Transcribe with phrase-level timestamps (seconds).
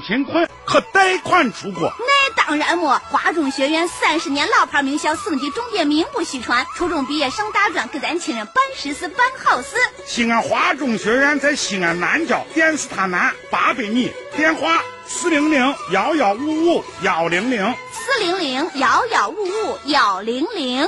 [0.00, 1.92] 贫困可贷款出国？
[1.98, 2.98] 那当然么！
[3.10, 6.66] 华中学院三十年老牌名校，省级重点名不虚传。
[6.76, 9.76] 初中毕业上大专，给咱亲人办实事办好事。
[10.06, 20.86] 西安华中学院在西安南郊电视塔南八百米，电话四零零幺幺五五幺零零四零零幺幺五五幺零零。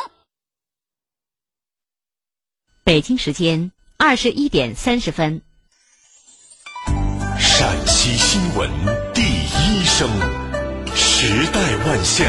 [2.85, 5.43] 北京时间二十一点三十分。
[8.17, 8.71] 新闻
[9.13, 10.09] 第一声，
[10.95, 12.27] 时代万象，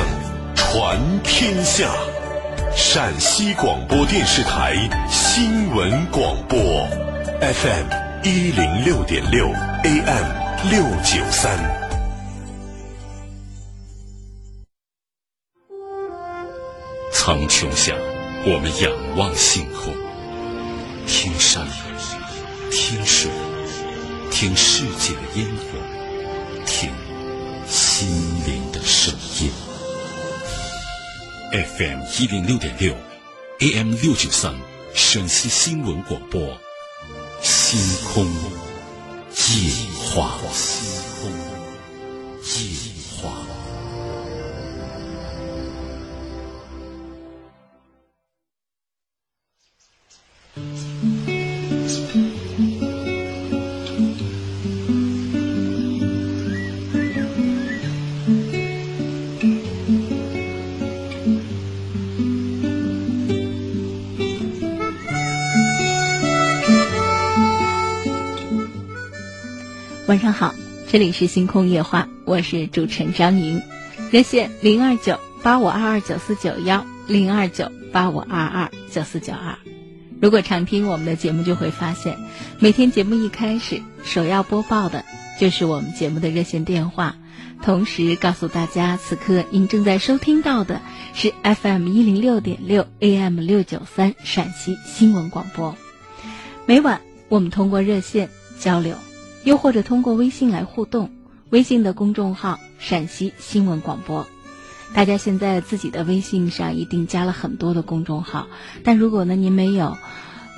[0.54, 1.90] 传天下。
[2.76, 4.76] 陕西广播电视台
[5.10, 6.60] 新闻广播
[7.40, 7.88] ，FM
[8.24, 9.48] 一零六点六
[9.84, 11.58] ，AM 六九三。
[17.14, 17.94] 苍穹下，
[18.46, 19.94] 我们仰望星空，
[21.08, 21.66] 听山，
[22.70, 23.32] 听水。
[24.40, 25.80] 听世界的烟火，
[26.68, 26.92] 听
[27.68, 28.08] 心
[28.46, 29.50] 灵的声音。
[31.52, 32.96] FM 一零六点六
[33.62, 34.54] ，AM 六九三，
[34.94, 36.56] 陕西新闻广播，
[37.42, 37.80] 星
[38.14, 39.74] 空夜
[40.06, 40.38] 话。
[40.54, 41.32] 星空
[42.44, 42.87] 夜
[70.08, 70.56] 晚上好，
[70.90, 73.62] 这里是星空夜话，我是主持人张莹，
[74.10, 79.58] 热线零二九八五二二九四九幺零二九八五二二九四九二。
[80.22, 82.18] 如果常听我们的节目，就会发现
[82.60, 85.04] 每天节目一开始首要播报的
[85.42, 87.18] 就是我们节目的热线电话，
[87.62, 90.80] 同时告诉大家，此刻您正在收听到的
[91.14, 95.76] 是 FM 一零六点六 AM 六九三陕西新闻广播。
[96.66, 98.96] 每晚我们通过热线交流。
[99.48, 101.10] 又或者通过微信来互动，
[101.52, 104.28] 微信的公众号“陕西新闻广播”，
[104.94, 108.48] 大家现在自己的微信上一定加了很多的公众号，
[108.84, 109.98] 但如果呢您没有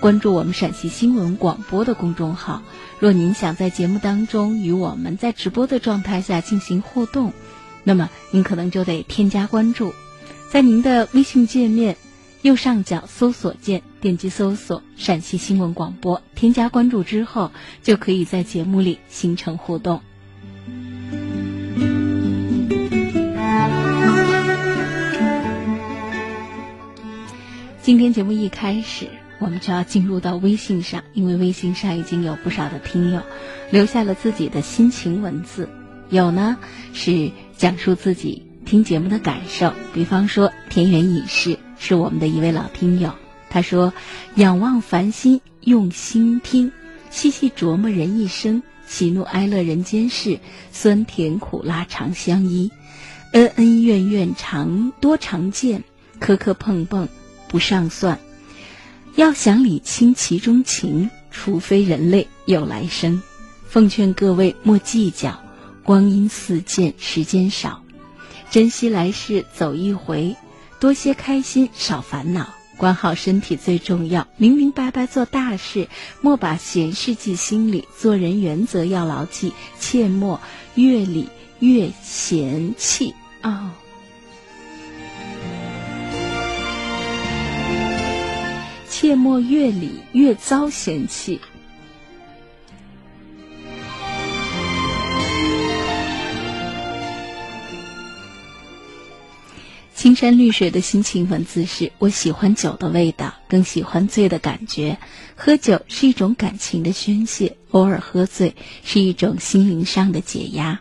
[0.02, 2.64] 关注我们陕西新闻广播的公众号，
[2.98, 7.34] 若您想在节目当中与我们在直播的状态下进行互动，
[7.84, 9.94] 那么您可能就得添加关注，
[10.50, 11.96] 在您的微信界面。
[12.42, 17.52] 右上角搜索键，点击搜索“陕西新闻广播”，添加关注之后，
[17.84, 20.02] 就可以在节目里形成互动。
[27.82, 29.08] 今天节目一开始，
[29.40, 33.22] 我们就要进入到微信上，因为微信上已经有不少的听友
[33.72, 35.68] 留下了自己的心情文字，
[36.10, 36.58] 有呢
[36.94, 41.58] 是讲述自己听节目的感受，比方说田园隐士。
[41.82, 43.14] 是我们的一位老听友，
[43.50, 43.94] 他说
[44.36, 46.72] ：“仰望繁星，用心听，
[47.10, 50.40] 细细琢磨人一生，喜怒哀乐人间事，
[50.72, 52.72] 酸甜苦辣常相依，
[53.34, 55.84] 恩恩怨怨常多常见，
[56.20, 57.08] 磕磕碰碰
[57.48, 58.20] 不上算。
[59.16, 63.22] 要想理清其中情，除非人类有来生。
[63.68, 65.42] 奉劝各位莫计较，
[65.84, 67.84] 光阴似箭，时间少，
[68.52, 70.36] 珍惜来世走一回。”
[70.80, 74.26] 多些开心，少烦恼，管好身体最重要。
[74.38, 75.90] 明明白白做大事，
[76.22, 77.86] 莫把闲事记心里。
[77.98, 80.40] 做人原则要牢记，切莫
[80.76, 81.28] 越理
[81.60, 83.76] 越嫌弃啊！
[88.90, 91.42] 切莫越理越遭嫌弃。
[100.00, 104.98] 青山绿水的心情文字是：我喜欢酒的味道，更喜欢醉的感觉。
[105.36, 108.56] 喝酒是一种感情的宣泄，偶尔喝醉
[108.86, 110.80] 是一种心灵上的解压。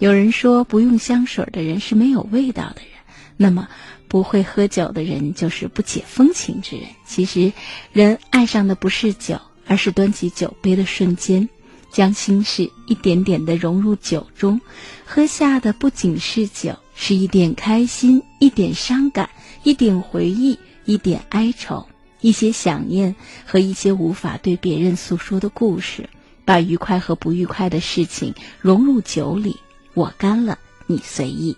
[0.00, 2.90] 有人说，不用香水的人是没有味道的人，
[3.36, 3.68] 那么
[4.08, 6.86] 不会喝酒的人就是不解风情之人。
[7.06, 7.52] 其实，
[7.92, 11.48] 人爱上的不是酒，而是端起酒杯的瞬间，
[11.92, 14.60] 将心事一点点的融入酒中，
[15.04, 16.76] 喝下的不仅是酒。
[16.96, 19.28] 是一点开心，一点伤感，
[19.62, 21.86] 一点回忆，一点哀愁，
[22.22, 23.14] 一些想念
[23.44, 26.08] 和一些无法对别人诉说的故事，
[26.44, 29.56] 把愉快和不愉快的事情融入酒里。
[29.94, 31.56] 我干了，你随意。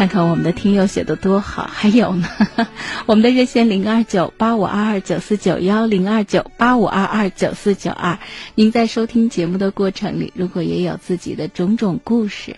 [0.00, 1.68] 看看我们的听友写的多好。
[1.70, 2.26] 还有呢，
[3.04, 8.18] 我们的热线零二九八五二二九四九幺零二九八五二二九四九二。
[8.54, 12.56] 您在收听节目的过程里，如果也有自己的种种故事，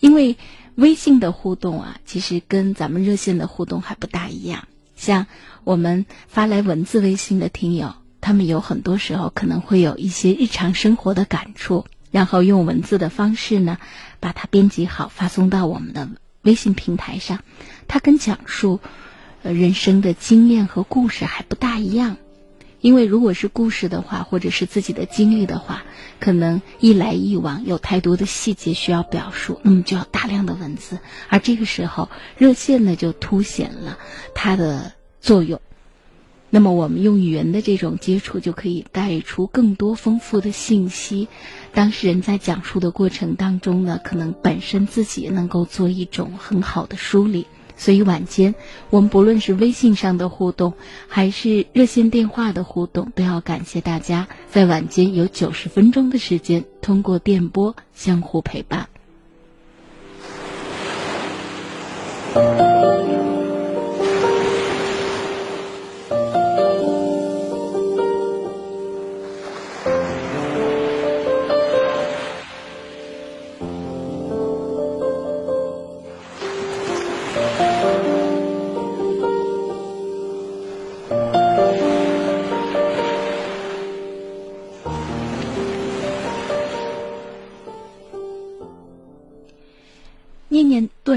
[0.00, 0.36] 因为
[0.74, 4.68] 微信的互动啊，其实跟咱们热线的互动还不大一样。
[4.96, 5.26] 像
[5.64, 13.78] 我们发来文字微信的听友，他们有很多时候可能会有一些日常生活的感触，然后用文字的方式呢，
[14.20, 16.06] 把它编辑好发送到我们的
[16.42, 17.40] 微信平台上。
[17.88, 18.80] 它跟讲述
[19.42, 22.16] 呃人生的经验和故事还不大一样，
[22.80, 25.82] 因为如果是故事的话，或者是自己的经历的话，
[26.18, 30.98] 可能一来一往有太多的细节需要表述，那么就要大量的文字，
[31.28, 32.08] 而这个时候
[32.38, 33.98] 热线呢就凸显了
[34.34, 35.60] 它的作用。
[36.50, 41.28] 那么我们用语言的这种接触，就可以带出更多丰富的信息。
[41.72, 47.46] 当事人在讲述的过程当中呢，可能本身自己能够做一种很好的梳理。
[47.76, 48.54] 所以晚间，
[48.90, 50.74] 我们不论是微信上的互动，
[51.08, 58.88] 还是热线电话的互动，都要感谢大家在晚间有九十分钟的时间，通过电波相互陪伴。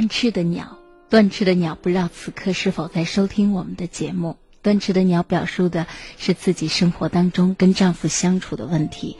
[0.03, 0.79] 断翅的鸟，
[1.09, 4.35] 断翅的鸟不知道此刻是否在收听我们的节目。
[4.61, 9.15] 断翅的鸟表述的是自己生活当中跟丈夫相处的问题。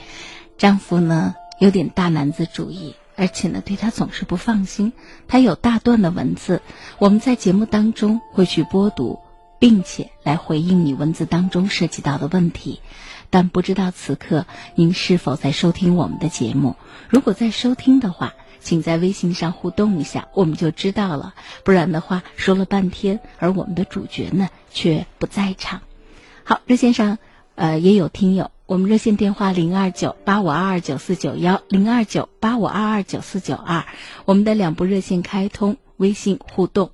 [0.57, 4.91] 丈夫呢有点大男子主义，而且呢对她总是不放心。
[5.25, 6.61] 他有大段的文字，
[6.99, 9.19] 我们在节目当中会去播读，
[9.59, 12.81] 并且来回应你文字当中涉及到的问题。
[13.29, 14.45] 但不知道此刻
[14.75, 16.75] 您是否在收听我们的节目？
[17.07, 18.33] 如果在收听的话。
[18.63, 21.35] 请在微信上互动一下，我们就知道了。
[21.63, 25.81] 不然的话，说了半天，而我们的主角呢却不在场。
[26.43, 27.19] 好，热线上
[27.55, 33.85] 呃也有听友，我们热线电话零二九八五二二九四九幺零二九八五二二九四九二，
[34.25, 36.91] 我们的两部热线开通，微信互动。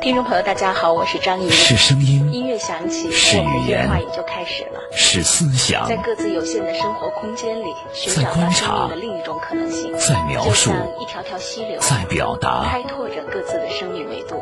[0.00, 1.50] 听众朋友，大家好，我是张怡。
[1.50, 4.80] 是声音，音乐响起，是语言，电话也就开始了。
[4.92, 7.66] 是思想，在各自有限的生活空间里，
[8.14, 10.70] 在观察的另一种可能性，在描述
[11.00, 14.40] 一条条溪流，在表达，开拓着各自的生命维度。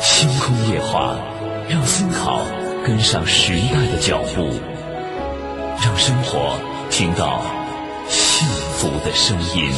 [0.00, 1.16] 星空夜话，
[1.68, 2.40] 让思考
[2.84, 4.50] 跟上时代的脚步，
[5.82, 6.58] 让生活
[6.90, 7.40] 听到
[8.08, 9.70] 幸福的声音。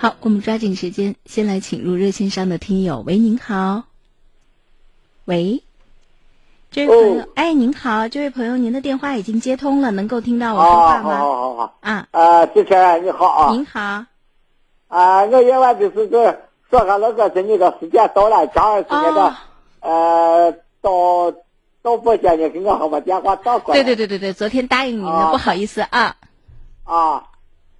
[0.00, 3.04] 好，我们抓紧时间，先来请入热线上的听友。
[3.06, 3.82] 喂，您好。
[5.26, 5.62] 喂，
[6.70, 11.18] 这位朋友，哎，您好，这位朋友，您的电话已经接通了，能够听到我说话吗？
[11.18, 11.74] 好好好好。
[11.80, 13.52] 啊啊，主持人你好啊。
[13.52, 14.06] 您好。
[14.88, 19.36] 啊，我原来就是这说下那个是你的时间到了，张儿是那个
[19.80, 20.50] 呃
[20.80, 21.30] 到
[21.82, 23.82] 到播间，你给我把电话打过来。
[23.82, 26.16] 对对对对对，昨天答应您的，不好意思啊。
[26.84, 27.24] 啊，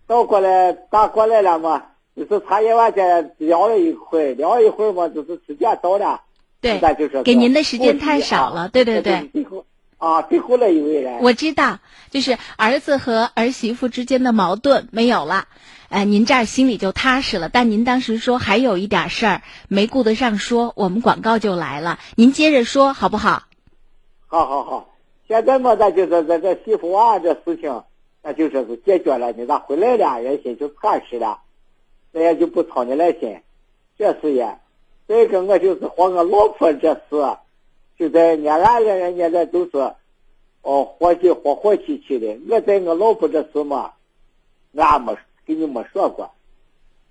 [0.07, 1.85] 倒过来打过来了嘛。
[2.21, 6.21] 就是茶叶完间聊了一会儿，聊一会儿嘛，就是时间到了，
[6.61, 9.31] 对，就是给您的时间太少了，对对对。
[9.33, 9.65] 最后
[9.97, 11.19] 啊，最后那一位人。
[11.23, 11.79] 我知道，
[12.11, 15.47] 就是儿子和儿媳妇之间的矛盾没有了，
[15.89, 17.49] 哎，您这儿心里就踏实了。
[17.49, 23.45] 但您当时说还有一点事儿没顾得上说，我们广告就来了，您接着说好不好？
[24.27, 24.91] 好好好，
[25.27, 27.83] 现在嘛，咱就是这这媳妇娃这事情，
[28.23, 31.39] 那就说是解决了，你咋回来了，人心就踏实了。
[32.13, 33.41] 那也就不操你来心，
[33.97, 34.59] 这事也。
[35.07, 37.37] 再一个，我就是和我老婆这事，
[37.99, 39.95] 就在俺俩人家这都是，
[40.63, 42.39] 哦，伙计和和气气的。
[42.49, 43.93] 我在我老婆这事嘛，
[44.75, 46.31] 俺没给你没说过。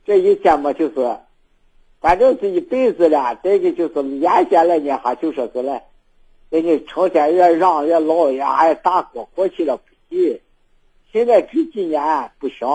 [0.05, 1.17] 这一天嘛，就是，
[1.99, 3.39] 反正是一辈子了。
[3.43, 5.85] 再一个就是原先来呢，还就说是来，
[6.49, 10.41] 人家成天也嚷也闹也还打过火气了不急。
[11.11, 12.67] 现在这几年不行。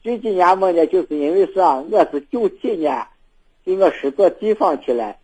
[0.00, 0.86] 这几年么呢？
[0.86, 1.74] 就是因为啥？
[1.90, 3.04] 我是九七年
[3.64, 5.16] 给我师做地方去了，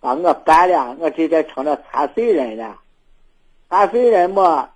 [0.00, 2.76] 把我办了，我这才成了残废人了。
[3.70, 4.68] 残废人么，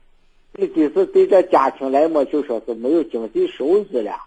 [0.53, 4.21] 你就是对这家庭来么，就说是没有经济收入了。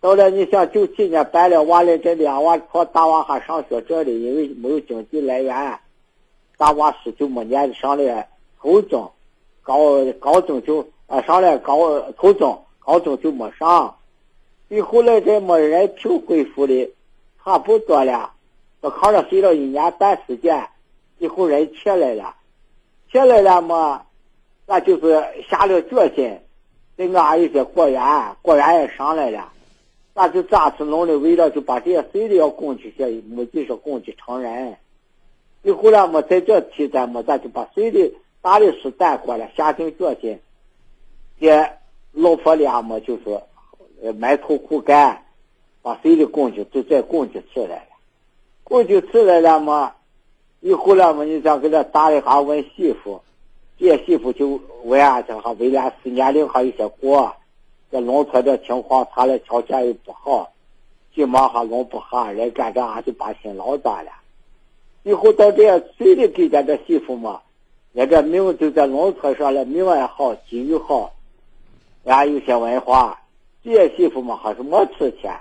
[0.00, 5.78] 到了你想九七年办了娃了，这两娃靠大娃还上学这里，因为没有经济来源，
[6.56, 8.26] 大娃十九没念上了
[8.60, 9.12] 初中，
[9.62, 13.94] 高高中就啊，上了高初中，高中就没上。
[14.70, 16.92] 以后来这没人评恢复的，
[17.42, 18.32] 差不多了。
[18.80, 20.68] 我考上睡了一年半时间，
[21.18, 22.36] 以后人起来了，
[23.10, 24.06] 起来了嘛，
[24.66, 26.38] 那就是下了决心。
[26.94, 28.00] 那俺一些果园，
[28.42, 29.50] 果园也上来了，
[30.14, 31.18] 那就咋子弄的？
[31.18, 34.76] 为了就把这些税的要供去些，目的是供给成人。
[35.62, 40.38] 以后了，么在这期间么，咱就把税的大的事担过了，下定决心，
[41.40, 41.66] 给
[42.12, 43.42] 老婆俩么就是
[44.18, 45.24] 埋头苦干，
[45.82, 47.96] 把谁的供去就再供去起来了。
[48.64, 49.94] 供去起来了嘛，
[50.60, 53.20] 以后了么，你想给他打一下问媳妇，
[53.78, 57.34] 这媳妇就问俺这哈，为了四年龄还有些过，
[57.90, 60.52] 这农村的情况，他的条件又不好，
[61.14, 64.10] 急忙还弄不下，人干这俺就把心老大了。
[65.02, 67.40] 以后到这谁的给咱这媳妇嘛，
[67.92, 71.12] 人这命就在农村上了，命也好，机遇好，
[72.04, 73.19] 俺有些文化，
[73.62, 75.38] 这些媳妇嘛还是没出钱，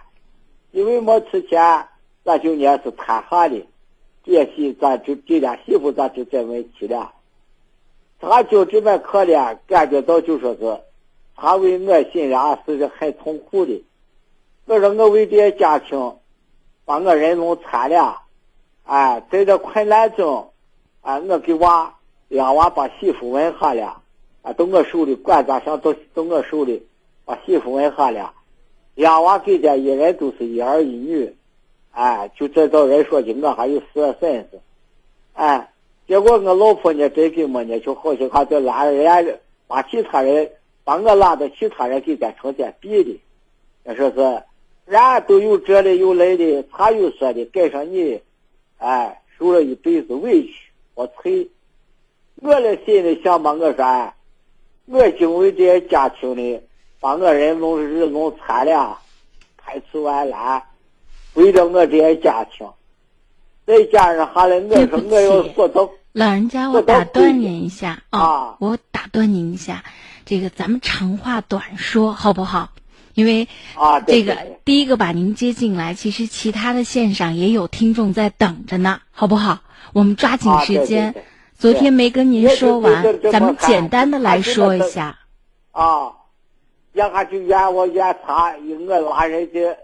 [0.71, 1.87] 因为没出钱，
[2.23, 3.65] 咱就念是摊下的，
[4.23, 7.13] 这些媳咱就这俩媳妇咱就在问题了，
[8.19, 10.81] 他就这么可怜，感觉到就说是，
[11.35, 12.35] 他为我心里
[12.77, 13.83] 是很痛苦的，
[14.65, 16.17] 我说我为这些家庭，
[16.83, 18.23] 把我人弄残了。
[18.83, 20.51] 哎，在这困难中，
[21.01, 21.95] 啊，我给娃
[22.27, 24.01] 让娃把媳妇问下了，
[24.41, 26.85] 啊，到我手里管咋想到到我手里，
[27.29, 28.33] 把媳妇问下了，
[28.95, 31.31] 让娃给家一人都是一儿一女，
[31.91, 34.59] 哎，就这找人说的，我还有四个孙子，
[35.33, 35.71] 哎，
[36.07, 40.49] 结果我老婆呢，真给么呢，就好像还在拉人家把其他人
[40.83, 43.19] 把我拉到其他人给咱成天比的，
[43.83, 48.19] 那说是，人家都有这的有那的，他有说的，赶上你。
[48.79, 50.53] 哎，受了一辈子委屈，
[50.95, 51.47] 我催，
[52.37, 54.13] 我的心里想嘛，我说，
[54.87, 56.63] 我经为这些家庭的，
[56.99, 58.99] 把我人弄日弄残了，
[59.57, 60.63] 排除完了，
[61.33, 62.67] 为了我这些家庭，
[63.65, 65.89] 再加上还来，我说我要做到。
[66.11, 69.83] 老人家，我打断您一下啊，我打断您一下，
[70.25, 72.69] 这个咱们长话短说，好不好？
[73.13, 79.59] 因为啊，这个第一个把您接进来，其实其他的线上也有听众在等着呢，好不好？
[79.93, 81.15] 我们抓紧时间。
[81.57, 85.19] 昨天没跟您说完，咱们简单的来说一下。
[85.71, 86.13] 啊，
[86.93, 89.77] 让他去怨我怨他，我拉人家。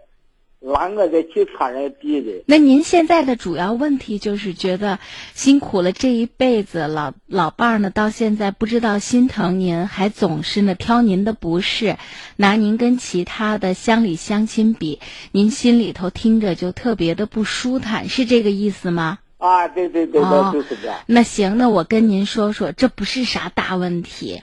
[0.62, 2.44] 拉我的其他人比的。
[2.48, 4.98] 那您现在的主要问题就是觉得
[5.36, 11.98] 辛苦了这一辈子，老老伴儿呢到现在不知道心疼您，还总是呢挑您的不是，
[12.36, 15.00] 拿您跟其他的乡里乡亲比，
[15.32, 19.20] 您心里头听着就特别的不舒坦，是这个意思吗？
[19.38, 20.20] 啊，对对对，
[20.52, 20.98] 就是这样。
[21.06, 24.42] 那行，那我跟您说说，这不是啥大问题。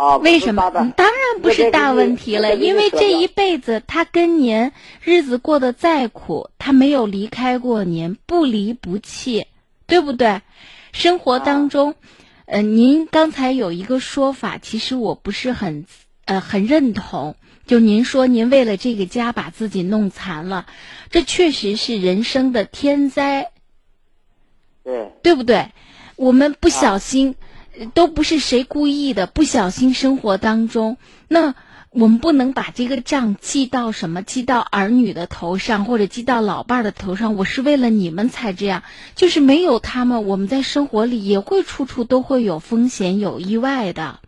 [0.00, 0.70] 啊，为什么？
[0.96, 9.46] 当然不是大问题了，因为这一辈子他跟您日子过得再苦，他没有离开过您，不离不弃，
[9.86, 10.40] 对不对？
[10.92, 11.96] 生活当中，
[12.46, 15.84] 呃，您刚才有一个说法，其实我不是很
[16.24, 20.64] 呃很认同，就您说您为了这个家把自己弄残了，
[21.10, 23.50] 这确实是人生的天灾，
[24.82, 25.68] 对，对不对？
[26.16, 27.34] 我们不小心。
[27.86, 30.96] 都不是谁故意的，不小心生活当中，
[31.28, 31.54] 那
[31.90, 37.34] 我们不能把这个账记到什么，记到儿女的头上，或者记到老伴儿的头上。
[37.34, 38.82] 我是为了你们才这样，
[39.16, 44.20] 就是没有他们，我们在生活里也会处处都会有风险、有意外的。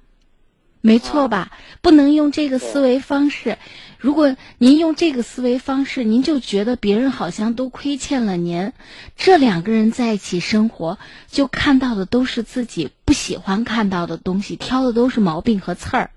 [0.81, 1.53] 没错吧？
[1.81, 3.59] 不能用这个思维方式。
[3.99, 8.73] 如果您用这个思维方式，您就觉得别人好像都亏欠了您。
[9.17, 10.99] 这两个人在一起生活，
[11.31, 16.13] 就看到的都是自己不喜欢看到的东西，挑的都是毛病和刺儿。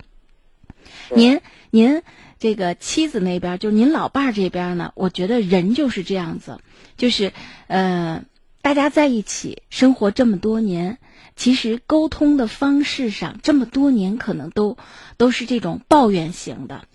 [1.13, 2.03] 您您
[2.39, 4.93] 这个妻子那边，就是您老伴儿这边呢？
[4.95, 6.57] 我觉得人就是这样子，
[6.95, 7.33] 就是
[7.67, 8.23] 呃，
[8.61, 10.97] 大家在一起生活这么多年。
[11.35, 14.77] 其实沟通的方式上，这么多年可能都
[15.17, 16.85] 都是这种抱怨型的。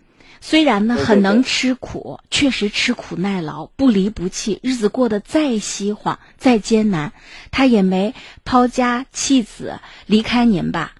[0.40, 7.12] 虽然呢很能吃苦，确实吃苦耐劳，不离不弃，日子过得再稀慌、再艰难，
[7.50, 10.94] 他也没抛家弃子离开您吧？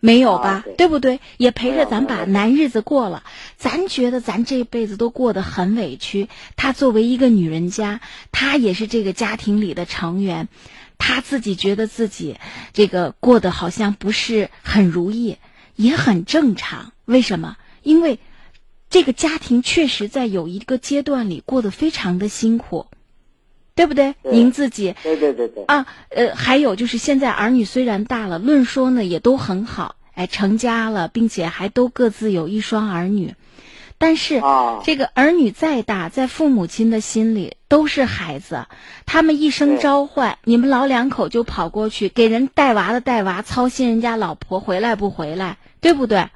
[0.00, 0.64] 没有吧？
[0.76, 1.20] 对不对？
[1.38, 3.24] 也陪着咱把难日子过了。
[3.56, 6.28] 咱觉得咱这辈子都过得很委屈。
[6.54, 8.00] 他作为一个女人家，
[8.30, 10.48] 她也是这个家庭里的成员。
[10.98, 12.36] 她自己觉得自己
[12.72, 15.38] 这个过得好像不是很如意，
[15.74, 16.92] 也很正常。
[17.04, 17.56] 为什么？
[17.82, 18.20] 因为
[18.90, 22.86] 这个家庭确实在有一个阶段里过得非常的辛苦，
[23.74, 24.14] 对不对？
[24.22, 29.96] 您自己对对对对啊，呃，还有就是现在儿女虽然大了，论说呢也都很好。
[30.14, 33.34] 哎，成家了，并且还都各自有一双儿女。
[33.98, 38.66] 但是啊这个儿女再大，在父母亲的心里都是孩子，
[39.06, 46.28] 他们一声召唤，你们老两口就跑过去给人带娃的带娃，操心人家老婆回来不回来，对不对？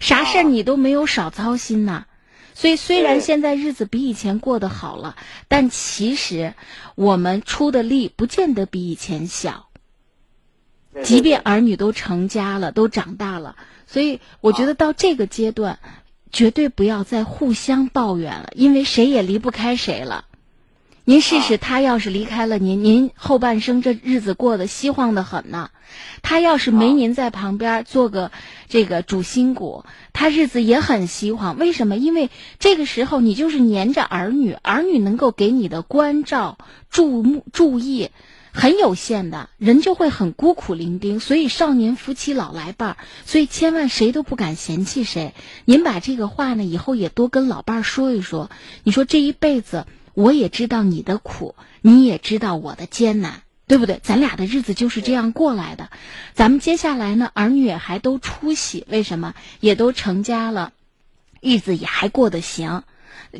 [0.00, 2.06] 啥事儿啊你都没有少操心呐。
[2.52, 5.16] 所以虽然现在日子比以前过得好了，
[5.48, 6.54] 但其实
[6.94, 9.68] 我们出的力不见得比以前小。
[11.04, 15.78] 即便儿女都成家了，都长大了，所以我觉得到这个阶段，
[16.32, 20.24] 绝对不要再互相抱怨了，因为谁也离不开谁了。
[21.10, 25.70] 您试试，他要是离开了您，您后半生这日子过得稀晃的很呢。
[26.22, 28.30] 他要是没您在旁边做个
[28.68, 31.58] 这个主心骨，他日子也很稀晃。
[31.58, 31.96] 为什么？
[31.96, 36.58] 因为这个时候你就是黏着儿女，儿女能够给你的关照、
[36.90, 38.10] 注目、注意
[38.52, 41.18] 很有限的，人就会很孤苦伶仃。
[41.18, 45.34] 所以少年夫妻老来伴儿，所以千万谁都不敢嫌弃谁。
[45.64, 48.48] 您把这个话呢，以后也多跟老伴儿说一说。
[48.84, 49.86] 你说这一辈子。
[50.20, 54.00] 我也知道你的苦，你也知道我的艰难，对不对？
[54.02, 55.88] 咱俩的日子就是这样过来的。
[56.34, 59.34] 咱们接下来呢，儿女也还都出息，为什么？
[59.60, 60.72] 也都成家了，
[61.40, 62.82] 日子也还过得行，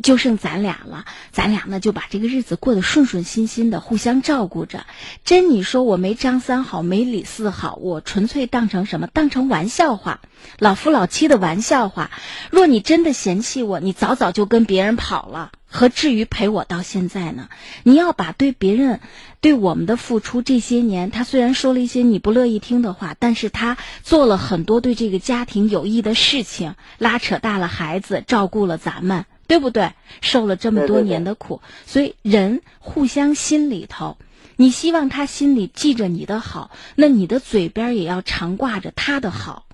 [0.02, 1.04] 就剩咱俩了。
[1.32, 4.87] 咱俩呢，就把这个日子过得顺顺心心的，互相照顾着。
[5.22, 9.06] 真你说我没张三好，没李四好，我纯粹当成什么？
[9.06, 10.22] 当成玩笑话，
[10.58, 12.10] 老夫老妻的玩笑话。
[12.50, 15.52] 若你真的嫌弃我，你早早就跟别人跑了。
[15.71, 17.49] 何至于陪我到现在呢？
[17.85, 19.00] 你要把对别人、
[19.41, 29.93] 对我们的付出这些年，他虽然说了一些你不乐意听的话，但是他做了很多对这个家庭有益的事情，拉扯大了孩子，照顾了咱们，对不对？
[30.21, 34.19] 受了这么多年的苦，所以人互相心里头，
[34.57, 39.67] 你希望他心里记着你的好，那你的嘴边也要常挂着他的好。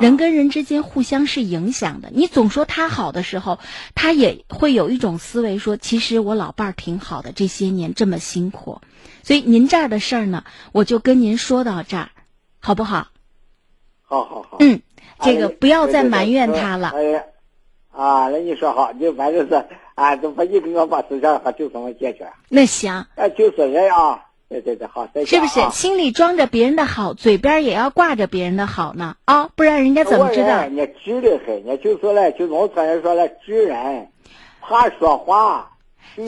[0.00, 3.58] 人跟人之间互相是影响的，你总说他好的时候，
[3.94, 8.80] 他也会有一种思维说，其实我老伴儿挺好的，这些年这么辛苦，
[9.22, 12.10] 所以您这儿的事儿呢，我就跟您说到这儿，
[12.60, 13.08] 好不好？
[14.02, 14.58] 好好好。
[14.60, 14.80] 嗯，
[15.20, 16.88] 这个哎不要再埋怨他了。
[16.94, 17.22] 哎呀，
[17.90, 22.30] 啊，那你说好，你反正是啊，就把你给我把事情还就这么解决。
[22.48, 29.16] 那行，哎，就是人啊，对对对，好，再见是不是啊心里装着别人的好，嘴边也要挂着别人的好呢？
[29.24, 30.62] 啊、不然人家怎么知道我？
[30.62, 34.08] 人家直的很，人家就说了，就农村人说了，直人，
[34.60, 35.72] 怕说话。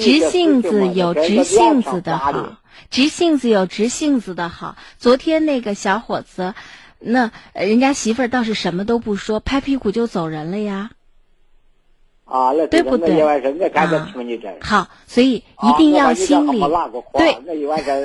[0.01, 2.57] 直性子有直性子的好好，
[2.91, 4.77] 直性子有直性子的好。
[4.99, 6.55] 昨天那个小伙子，
[6.99, 10.91] 那呃人家媳妇儿倒是什么都不说，拍屁股就走人了呀。
[12.29, 13.39] 啊，那对不对啊
[14.13, 14.55] 听你这。
[14.61, 16.61] 好，所以一定要心里
[17.15, 17.99] 对那一晚上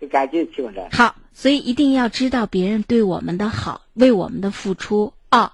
[0.00, 0.88] 就赶紧听着。
[0.90, 5.50] 好，所以一定要知道别人对我们的好，为我们的付出哦。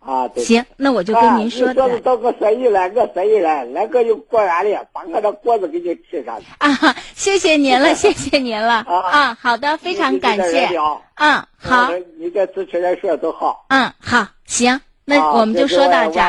[0.00, 0.44] 啊，对。
[0.44, 6.46] 行，那我就啊跟您说的你说到我生意了，我生意了，那个有果园里，把我的果子给你吃上去。
[6.58, 10.68] 啊，谢谢您了，谢谢您了啊啊，好的，非常感谢
[11.14, 13.64] 嗯，好，你这主持人说的都好。
[13.68, 16.20] 嗯，好，行，那啊我们就说到这。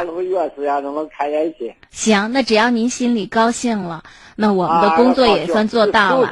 [1.91, 4.03] 行，那只要您心里高兴了，
[4.35, 6.27] 那我们的啊工作也算做到了。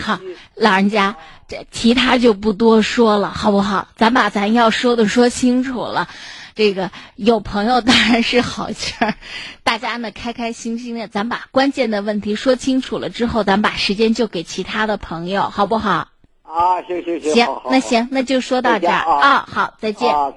[0.00, 0.18] 好，
[0.56, 3.86] 老人家，这其他就不多说了，好不好？
[3.96, 6.08] 咱把咱要说的说清楚了。
[6.56, 9.14] 这个有朋友当然是好事儿，
[9.62, 16.08] 大家呢开开心心的，咱把关键的问题说清楚了之后，咱把时间就给其他的朋友，好不好？
[16.46, 19.48] 啊，行行行，行那行，那就说到这儿啊啊。
[19.50, 20.12] 好，再见。
[20.12, 20.32] 好，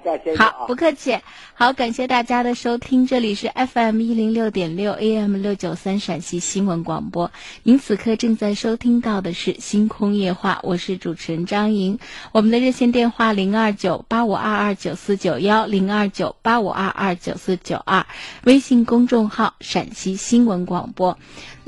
[0.45, 1.17] 啊不客气。
[1.53, 7.31] 好，感谢大家的收听，这里是 FM 一零六点六 AM 六九三陕西新闻广播。
[7.63, 11.99] 您此刻正在收听到的是《星空夜话》，我是主持人张莹。
[12.31, 18.05] 我们的热线电话零二九八五二二九四九幺零二九八五二二九四九二，
[18.45, 21.17] 微信公众号陕西新闻广播。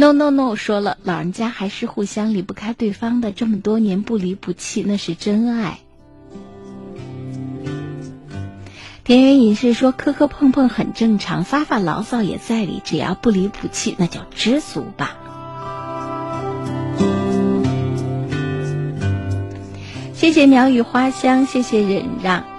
[0.01, 5.77] No No No，说了，老人家还是互相离不开对方的，这么多年不离不弃，那是真爱。
[9.03, 15.15] 田园隐士说：“磕磕碰碰很正常，发发牢骚也在理，只要不离不弃，那叫知足吧。”
[20.15, 22.50] 谢谢鸟语花香，谢谢忍让。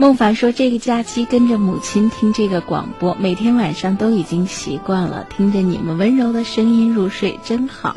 [0.00, 7.94] 孟凡说：“这个假期跟着母亲听这个广播，每天晚上都已经习惯了，听着你们温柔的声音入睡，真好。”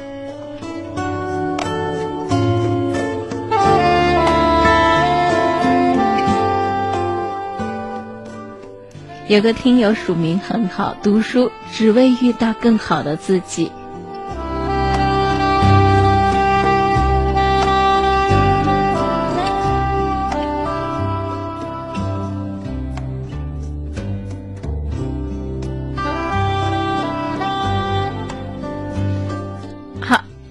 [9.30, 13.72] 有个听友署名很好，读书只为遇到更好的自己。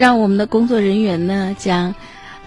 [0.03, 1.95] 让我们的工作人员呢将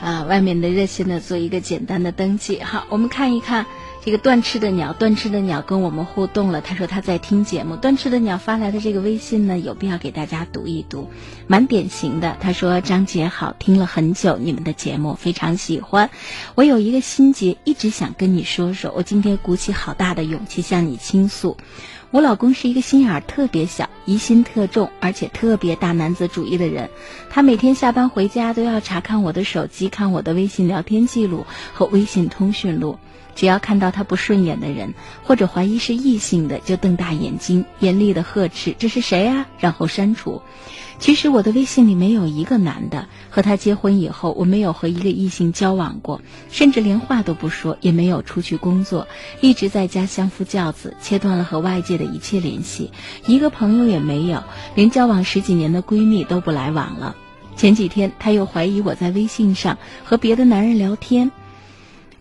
[0.02, 2.60] 啊外面的热线呢做一个简单的登记。
[2.62, 3.66] 好，我们看一看。
[4.04, 6.62] 这个断翅的鸟，断翅的鸟跟我们互动了。
[6.62, 7.76] 他说他在听节目。
[7.76, 11.10] 断翅的鸟发来的这个微信呢，有必要给大家读一读，
[11.48, 12.38] 蛮典型的。
[12.40, 16.12] 他说：“张姐好，听了很久你们的节目，非常喜欢。
[16.54, 18.94] 我有一个心结，一直想跟你说说。
[18.96, 21.58] 我今天鼓起好大的勇气向你倾诉。
[22.16, 26.90] 我老公是一个心眼儿特别小、疑心特重，而且特别大男子主义的人。
[27.30, 32.98] 他每天下班回家都要查看我的手机，看我的微信聊天记录和微信通讯录。”
[33.36, 40.42] 只要看到他不顺眼的人，或者怀疑是异性的，就瞪大眼睛，严厉的呵斥：“这是谁啊？”然后删除。
[40.98, 43.08] 其实我的微信里没有一个男的。
[43.30, 49.06] 和他结婚以后，我没有和一个异性交往过，甚至连话都不说，也没有出去工作，
[49.42, 52.92] 一直在家相夫教子，切断了和外界的一切联系，
[53.28, 54.42] 一个朋友也没有，
[54.74, 57.16] 连交往十几年的闺蜜都不来往了。
[57.58, 61.30] 前几天他又怀疑我在微信上和别的男人聊天。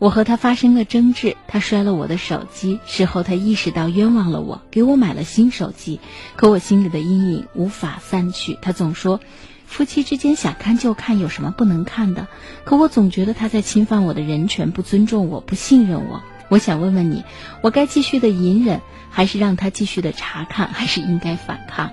[0.05, 2.79] 我和他发生了争执，他摔了我的手机。
[2.85, 5.99] 事后他意识到冤枉了我，给我买了新手机。
[6.37, 8.59] 可我心里的阴影无法散去。
[8.61, 9.19] 他总说，
[9.65, 12.29] 夫妻之间想看就看，有什么不能看的？
[12.65, 16.21] 可我总觉得他在侵犯我的人权，不尊重我，不信任我。
[16.51, 17.25] 我想问问你，
[17.63, 21.93] 我该继续的隐忍，还是让他继续的查看，还是应该反抗？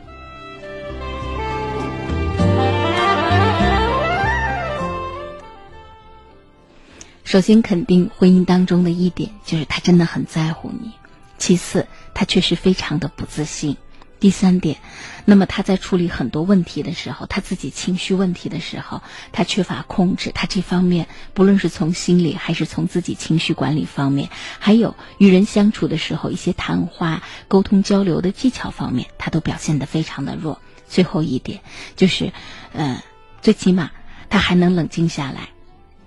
[7.31, 10.89] 首先，肯定婚姻当中的一点就是他真的很在乎你；
[11.37, 13.73] 其次，他确实非常的不自信；
[14.19, 14.75] 第三点，
[15.23, 20.33] 那么他在处理很多问题的时候，他自己情绪问题的时候，他缺乏控制。
[20.35, 30.59] 他这方面，不论是从心理还是从自己情绪管理方面，还有与人相处的时候一些谈话、沟通交流的技巧方面，他都表现得非常的弱。
[30.89, 31.61] 最后一点
[31.95, 32.33] 就是，
[32.73, 33.01] 呃，
[33.41, 33.89] 最起码
[34.29, 35.47] 他还能冷静下来。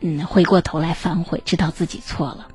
[0.07, 2.49] 嗯，回过头来反悔，知道自己错了，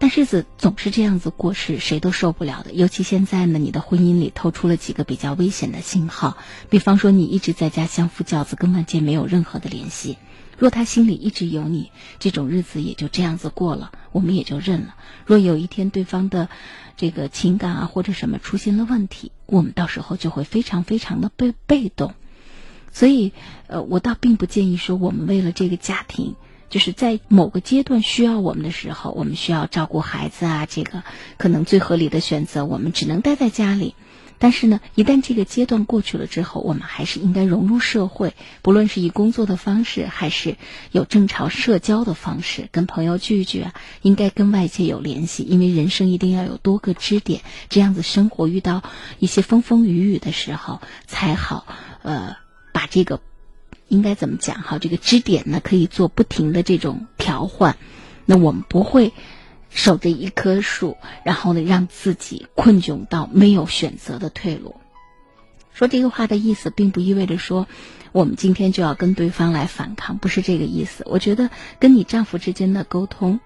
[0.00, 2.72] 但日子总是这样子过，是谁都受不了的。
[2.72, 6.36] 尤其现在呢，你的婚姻里透出了几个比较危险的信号，
[6.68, 10.18] 比方说你一直在家相夫教子，跟外界没有任何的联系。
[10.58, 14.96] 若他心里一直有你，这种日子也就这样子过了，我们也就认了。
[15.24, 16.48] 若有一天对方的
[16.96, 22.14] 这个情感啊或者什么出现了问题，我们到时候就会非常非常的被被动。
[22.90, 23.30] 所以，
[23.68, 26.34] 呃，我倒并不建议说我们为了这个家庭。
[26.70, 31.02] 就是在某个阶段需要我们的时候，我们需要照顾孩子啊，这个
[31.36, 33.94] 可能最合理的选择，我们只能待在家里。
[34.40, 40.56] 但是呢，一旦这个阶段过去了之后，我们还是应该融入社会，不论是以工作的方式，还是
[40.92, 48.84] 有正常社交的方式，跟朋友聚聚啊，应该跟外界有联系，因为人生一定要有多个支点，这样子生活遇到
[49.18, 51.66] 一些风风雨雨的时候才好。
[52.02, 52.36] 呃，
[52.72, 53.20] 把这个。
[53.88, 54.78] 应该怎么讲哈？
[54.78, 57.76] 这个支点呢，可以做不停的这种调换。
[58.26, 59.12] 那我们不会
[59.70, 64.76] 守着一棵树，然后呢，让自己困窘到没有选择的退路。
[65.72, 67.66] 说这个话的意思，并不意味着说
[68.12, 71.02] 我们今天就要跟对方来反抗，不是这个意思。
[71.06, 73.40] 我觉得跟你丈夫之间的沟通，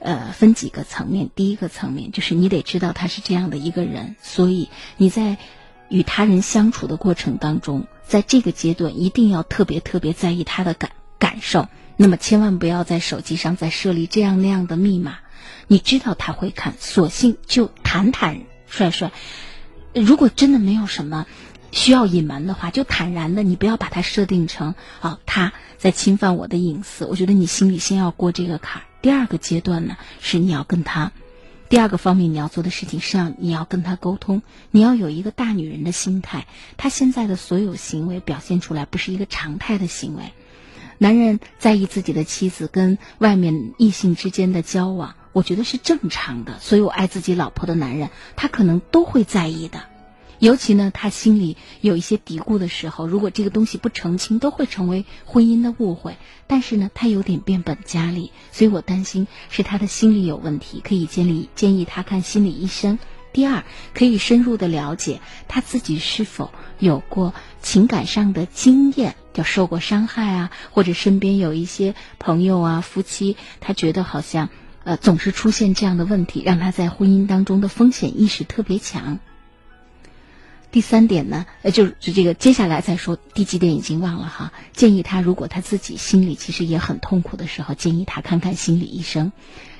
[0.00, 1.30] 呃，分几个层面。
[1.34, 5.38] 第一个层面就是你得知道他是这样的一个人，所以你在。
[5.88, 11.68] 与他人相处的过程当中，在这个阶段一定要特别特别在意他的感感受。
[11.96, 15.18] 那么千万不要在手机上再设立这样那样的密码。
[15.66, 19.10] 你知道他会看，索性就坦坦率率。
[19.94, 21.26] 如果真的没有什么
[21.72, 27.04] 需要隐瞒的话，就坦然的，你不要把它设定成啊他在侵犯我的隐私。
[27.04, 28.84] 我觉得你心里先要过这个坎儿。
[29.02, 31.12] 第二个阶段呢，是你要跟他。
[31.68, 36.46] 第二个方面，你要做的事情是让你要跟他沟通，你要有一个大女人的心态。
[36.78, 40.32] 他现在的所有行为表现出来不是一个常态的行为。
[40.96, 46.58] 男人在意自己的妻子跟外面异性之间的交往，我觉得是正常的。
[46.58, 49.87] 所有爱自己老婆的男人，他可能都会在意的。
[50.38, 56.16] 尤其呢，他心里有一些嘀咕的时候，如果这个东西不澄清，都会成为婚姻的误会。
[56.46, 62.98] 但是呢，他有点变本加厉，所以我担心是他的心理有问题，可以建立建议他看心理医生。
[63.32, 74.48] 第二，可以深入的了解他自己是否有过情感上的经验，就受过伤害啊，或者身边有一些朋友啊、夫妻，他觉得好像。
[74.84, 79.18] 呃，总是出现这样的问题，让他在婚姻当中的风险意识特别强。
[80.70, 84.52] 第三点呢，呃，就就这个接下来再说第几点已经忘了哈。
[84.72, 89.32] 建议他，如果他自己心里其实也很痛苦的时候，建议他看看心理医生。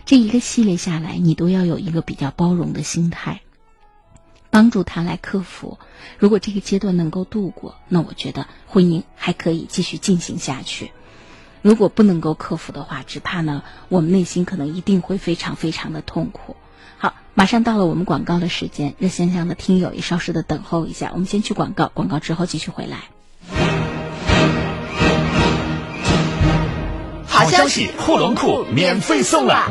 [0.06, 3.42] 这一个系列下来，你都要有一个比较包容的心态，
[4.48, 5.78] 帮助他来克服。
[6.18, 10.90] 如果这个阶段能够度过，那我觉得婚姻还可以继续进行下去。
[11.60, 16.56] 如果不能够克服的话，只怕呢，我们内心可能一定会非常非常的痛苦。
[17.38, 22.98] 马上到了我们广告的时间，热线上的听友也稍事的等候一下，我们先去广告，广告之后继续回来。
[27.28, 29.70] 好消息，护龙裤免费送了！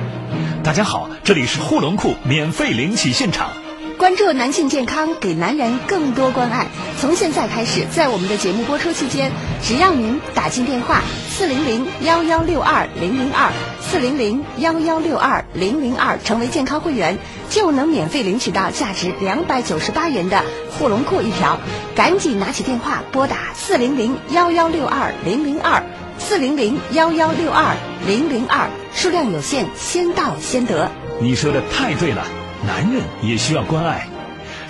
[0.63, 3.49] 大家好，这里是护龙裤免费领取现场。
[3.97, 6.67] 关注男性健康，给男人更多关爱。
[6.99, 9.31] 从现在开始，在我们的节目播出期间，
[9.63, 17.17] 只要您打进电话四零零幺幺六二零零二四零零幺幺六二零零二，成为健康会员，
[17.49, 20.43] 就能免费领取到价值两百九十八元的
[20.77, 21.57] 护龙裤一条。
[21.95, 25.83] 赶紧拿起电话拨打四零零幺幺六二零零二
[26.19, 30.91] 四零零幺幺六二零零二，数量有限，先到先得。
[31.19, 32.23] 你说的太对了。
[32.65, 34.07] 男人也需要关爱，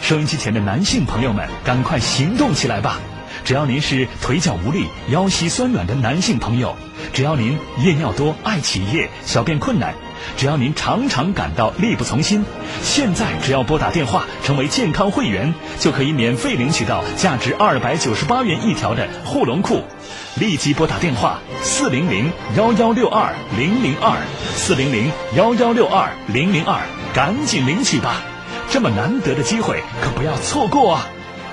[0.01, 2.99] 收音机前的男性朋友们，赶快行动起来吧！
[3.43, 6.75] 只要您是腿脚无力、腰膝酸软的男性朋友，
[7.13, 9.93] 只要您夜尿多、爱起夜、小便困难，
[10.35, 12.43] 只要您常常感到力不从心，
[12.83, 19.81] 现在只要拨打电话成为健康会员，就可以免费领取到价值二百九十八元一条的护龙裤。
[20.35, 24.17] 立即拨打电话四零零幺幺六二零零二
[24.55, 26.96] 四零零幺幺六二零零二。
[27.17, 28.21] 赶紧领取吧，
[28.69, 31.07] 这么难得的机会可不要错过啊！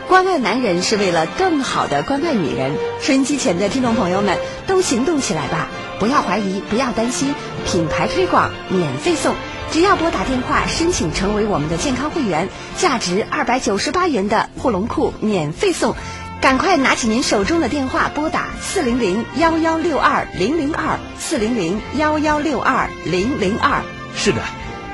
[0.06, 2.76] 关爱男人是为了更好的关爱女人。
[3.00, 5.68] 收音机前的听众朋友们，都行动起来吧！
[5.98, 9.34] 不要怀疑，不要担心，品牌推广免费送，
[9.72, 15.96] 只要拨打电话申请成为我们的健康会员，价值二百九十八元的护龙裤免费送。
[16.42, 23.80] 赶快拿起您手中的电话，拨打四零零幺幺六二零零二四零零幺幺六二零零二。
[24.14, 24.42] 是的。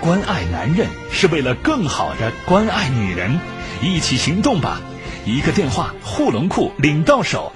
[0.00, 3.38] 关爱男人是为了更好的关爱女人，
[3.82, 4.80] 一起行动吧！
[5.26, 7.52] 一个电话，护龙裤领到手，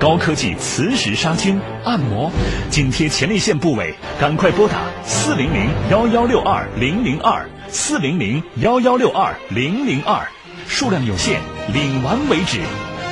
[0.00, 2.32] 高科技磁石杀菌按摩，
[2.70, 10.26] 紧贴前列腺部位，赶快拨打四零零幺幺六二零零二四零零幺幺六二零零二，
[10.66, 11.42] 数量有限，
[11.74, 12.60] 领完为止。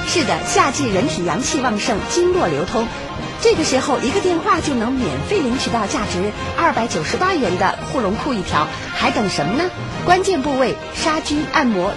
[0.07, 2.88] 是的，夏季人体阳气旺盛，经络流通。
[3.42, 9.70] 这个时候，一个电话就能免费领取到价值二百九十八元的护龙裤一条，还等什么呢？
[10.05, 11.92] 关键部位杀菌按摩，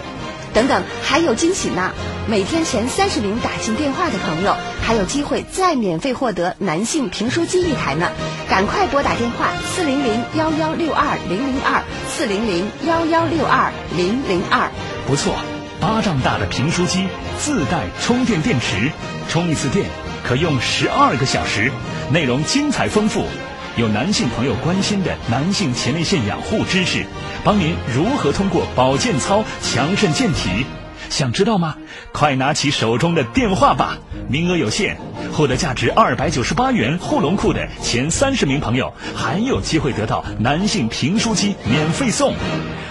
[0.54, 1.92] 等等，还有惊喜呢！
[2.28, 8.10] 每天前三十名打进电话的朋友，还有机会再免费获得男性评书机一台呢！
[8.50, 14.72] 赶快拨打电话四零零幺幺六二零零二四零零幺幺六二零零二。
[15.06, 15.36] 不错，
[15.82, 18.92] 巴掌大的评书机，自带充电电池，
[19.28, 19.90] 充一次电。
[20.24, 21.72] 可用十二个小时，
[22.12, 23.26] 内容精彩丰富，
[23.76, 27.06] 有男性朋友关心的男性前列腺养护知识，
[27.44, 30.66] 帮您如何通过保健操强肾健体，
[31.10, 31.76] 想知道吗？
[32.14, 33.98] 快拿起手中的电话吧，
[34.30, 34.98] 名额有限，
[35.34, 42.34] 获得价值二百九十八元护龙裤的前三十名朋友还有机会得到男性评书机免费送，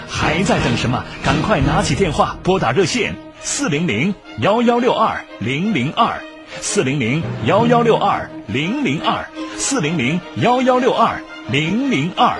[0.07, 1.03] 还在等什么？
[1.23, 6.21] 赶快拿起电话拨打热线四零零幺幺六二零零二。
[6.65, 9.25] 四零零幺幺六二零零二，
[9.57, 11.19] 四零零幺幺六二
[11.51, 12.37] 零零二。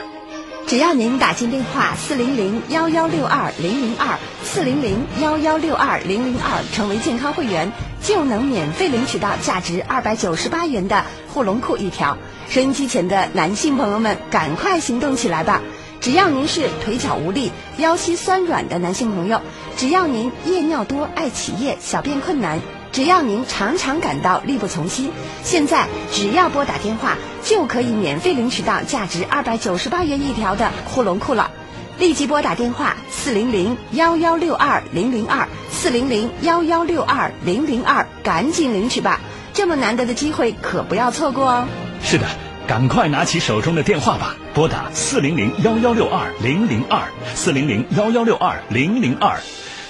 [0.65, 7.69] 只要您打进电话四零零幺幺六二零零二，四零零幺幺六二零零二，成为健康会员，
[8.01, 12.17] 就能免费领取到价值二百九十八元的护龙裤一条。
[12.49, 15.61] 收音机前的男性朋友们，赶快行动起来吧！
[15.99, 19.41] 只要您是腿脚无力、腰膝酸软的男性朋友，
[19.75, 22.61] 只要您夜尿多、爱起夜、小便困难。
[22.93, 25.11] 只要您常常感到力不从心，
[25.43, 31.49] 现在只要拨打电话就可以免费领取到价值二百九十八元一条的护龙裤了。
[31.97, 39.19] 立即拨打电话四零零幺幺六二零零二四零零幺幺六二零零二，赶紧领取吧！
[39.53, 41.67] 这么难得的机会可不要错过哦。
[42.03, 42.27] 是的，
[42.67, 47.01] 赶快拿起手中的电话吧，拨打四零零幺幺六二零零二
[47.33, 49.39] 四零零幺幺六二零零二。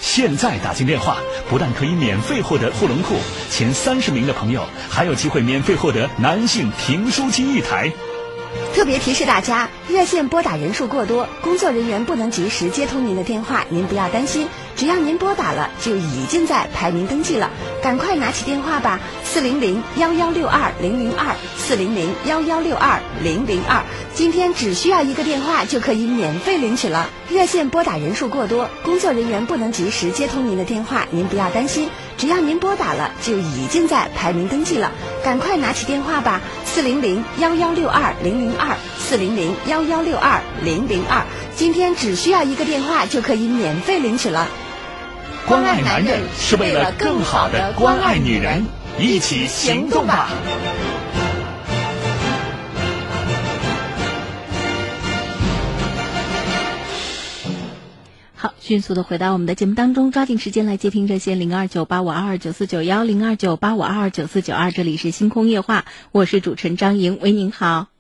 [0.06, 1.16] 现在打进电话，
[1.50, 3.16] 不但可以免费获得护龙裤，
[3.50, 7.90] 前三十名的朋友还有机会免费获得男性评书机一台。
[8.74, 17.52] 特别提示大家，热线拨打人数过多，工作人员不能及时接通您的电话，您不要担心，只要您拨打了，就已经在排名登记了，
[17.84, 23.84] 赶快拿起电话吧，四零零幺幺六二零零二，四零零幺幺六二零零二，
[24.16, 27.08] 今天只需要一个电话就可以免费领取了。
[27.30, 34.92] 热线拨打人数过多，工作人员不能及时接通您的电话，您不要担心，只要您拨打了，就已经在排名登记了，
[35.24, 38.63] 赶快拿起电话吧，四零零幺幺六二零零二，
[38.98, 44.48] 四零零幺幺六二零零二，今天只需要一个电话就可以免费领取了。
[45.46, 48.66] 关爱男人是为了更好的关爱女人，
[48.98, 50.30] 一起行动吧！
[58.36, 67.93] 好，迅速的回到我们的节目当中，抓紧时间来接听热线零二九八五二二九四九幺零二九八五二二九四九二，这里是星空夜话，我是主持人张莹，喂，您好。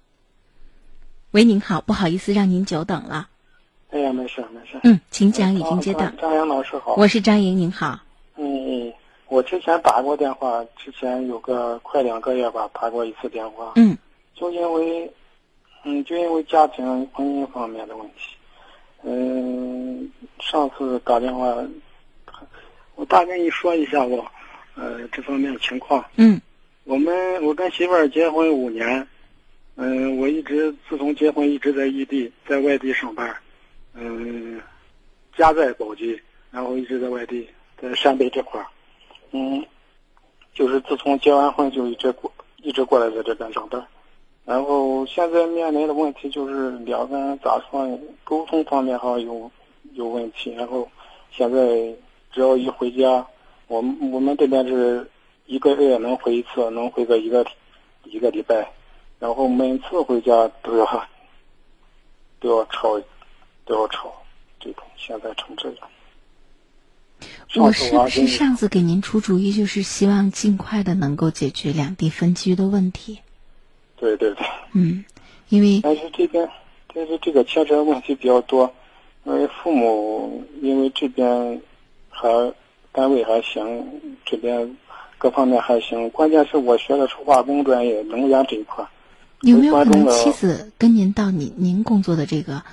[1.34, 3.28] 喂，您好，不好意思让您久等了。
[3.89, 4.80] 哎呀，没事没事。
[4.84, 6.08] 嗯，请讲，已经接到。
[6.22, 6.93] 张阳老师好。
[6.93, 8.00] 我是张莹，您好。
[8.36, 8.93] 嗯，
[9.30, 13.72] 我之前打过电话，之前有个快两个月吧，打过一次电话。
[13.78, 13.98] 嗯。
[14.36, 15.12] 就因为，
[15.84, 18.36] 嗯，就因为家庭婚姻方面的问题。
[19.02, 20.08] 嗯，
[20.39, 21.52] 上次打电话，
[22.93, 24.24] 我大概你说一下我，
[24.76, 26.06] 呃，这方面的情况。
[26.15, 26.39] 嗯。
[26.84, 29.08] 我们我跟媳妇儿结婚五年，
[29.75, 33.36] 嗯，我一直自从结婚一直在异地，在外地上班。
[33.95, 34.62] 嗯，
[35.36, 36.19] 家在宝鸡，
[36.51, 37.47] 然后一直在外地，
[37.81, 38.67] 在陕北这块儿。
[39.31, 39.65] 嗯，
[40.53, 43.83] 就是自从结完婚就一直过，一直过来在这边上班。
[44.45, 47.97] 然后现在面临的问题就是两个人咋说呢？
[48.23, 49.51] 沟通方面好像有
[49.93, 50.53] 有问题。
[50.53, 50.88] 然后
[51.31, 51.59] 现在
[52.31, 53.25] 只要一回家，
[53.67, 55.09] 我们我们这边是
[55.47, 57.43] 一个月能回一次，能回个一个
[58.03, 58.71] 一个礼拜。
[59.23, 61.07] 然后每次回家都要
[62.41, 62.99] 都要吵。
[63.65, 64.13] 都要吵，
[64.59, 65.88] 这种现在成这样。
[67.55, 73.19] 我是不是上次给您出主意，就是希望尽快的能够解决两地分居的问题？
[73.95, 74.45] 对对对。
[74.73, 75.05] 嗯，
[75.47, 76.45] 因为但是这边，
[76.93, 78.69] 但是这个牵扯问题比较多，
[79.23, 81.62] 因为父母因为这边
[82.09, 82.53] 还
[82.91, 84.75] 单位还行，这边
[85.17, 88.86] 各方面还行，关键是我学的是化工专业，能源这一块。
[89.43, 92.63] 有没有可能妻子跟您到您您工作的这个？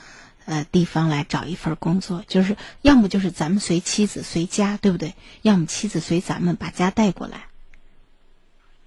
[0.46, 5.14] 呃，地方来找一份工作，就是要么就是咱们随妻子随家，对不对？
[5.42, 7.44] 要么妻子随咱们把家带过来。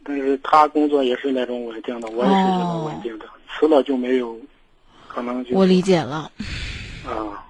[0.04, 4.38] 但是他工作也是那种稳定的，我也是那种稳定的，辞了就没有
[5.08, 5.56] 可能就。
[5.56, 6.30] 我理解了。
[7.06, 7.46] 啊。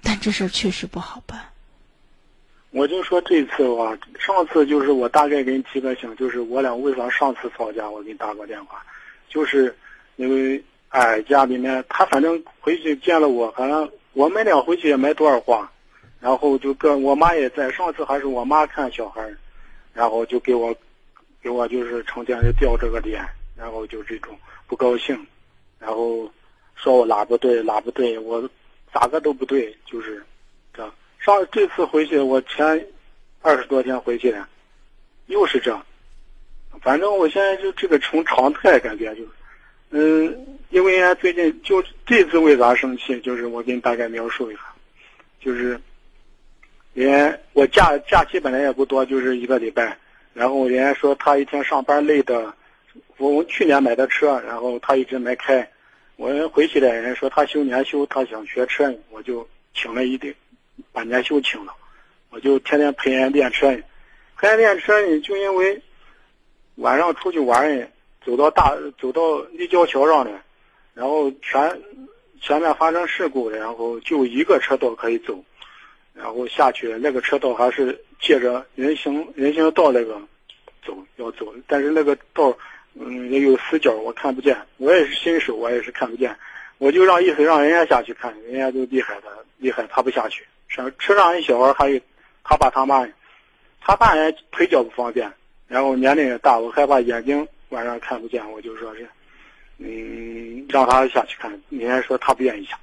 [0.00, 1.40] 但这事儿确实不好办。
[2.70, 8.80] 我就说这次吧，上次就是我大概给你提个醒，就是我俩为啥上次吵架，我给你打过电话，
[9.36, 9.76] 就是
[10.16, 10.64] 因为。
[10.88, 15.70] 哎，家里面他反正回去见了我，反正我们俩回去也没多少话，
[16.20, 17.70] 然后就跟我妈也在。
[17.70, 19.28] 上次还是我妈看小孩，
[19.92, 20.74] 然后就给我，
[21.42, 23.22] 给我就是成天就吊这个脸，
[23.58, 25.26] 然后就这种不高兴，
[25.78, 26.30] 然后
[26.76, 28.48] 说我哪不对哪不对，我
[28.94, 30.24] 咋个都不对，就是
[30.72, 30.90] 这样。
[31.18, 32.86] 上这次回去，我前
[33.42, 34.46] 二十多天回去的，
[35.26, 35.84] 又是这样，
[36.80, 39.22] 反正我现在就这个成常态，感觉就。
[39.90, 44.60] 嗯，因为俺最近就这次为啥生气，就是我给你大概描述一下，
[45.40, 45.80] 就是，
[46.92, 49.96] 连我假假期本来也不多，就是一个礼拜，
[50.34, 52.52] 然后人家说他一天上班累的，
[53.16, 55.66] 我去年买的车，然后他一直没开，
[56.16, 60.34] 我回去的，人家说他休年休，他想学车，我就请了一点，
[60.92, 61.72] 把年休请了，
[62.30, 63.68] 我就天天陪人练车，
[64.36, 65.80] 陪人练车呢，就因为
[66.76, 67.90] 晚上出去玩
[68.24, 70.40] 走到大走到立交桥上了，
[70.94, 71.80] 然后全
[72.40, 75.42] 前面发生事故了，然后就一个车道可以走，
[76.12, 80.20] 然后下去那个车道还是借着人行人行道那个
[80.84, 82.56] 走要走，但是那个道
[82.94, 86.36] 嗯也有死角，我看不见，我也是新手，我也是看不见，
[86.78, 92.00] 我就让意思让人家下去看，人家都厉害的厉害，他不下去，上车上一小孩还有
[92.44, 93.06] 他爸他妈，
[93.80, 95.32] 他爸也腿脚不方便，
[95.68, 97.46] 然后年龄也大，我害怕眼睛。
[97.70, 99.08] 晚上看不见，我就说是，
[99.78, 101.50] 嗯，让他下去看。
[101.68, 102.78] 人家说他不愿意下，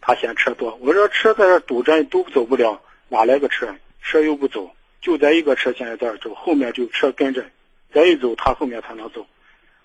[0.00, 0.78] 他嫌车多。
[0.80, 3.74] 我说车在这堵着，都走不了，哪来个车？
[4.00, 7.44] 车又不走，就在一个车现在在这走，后面就车跟着，
[7.92, 9.26] 再一走他后面才能走。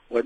[0.08, 0.24] 我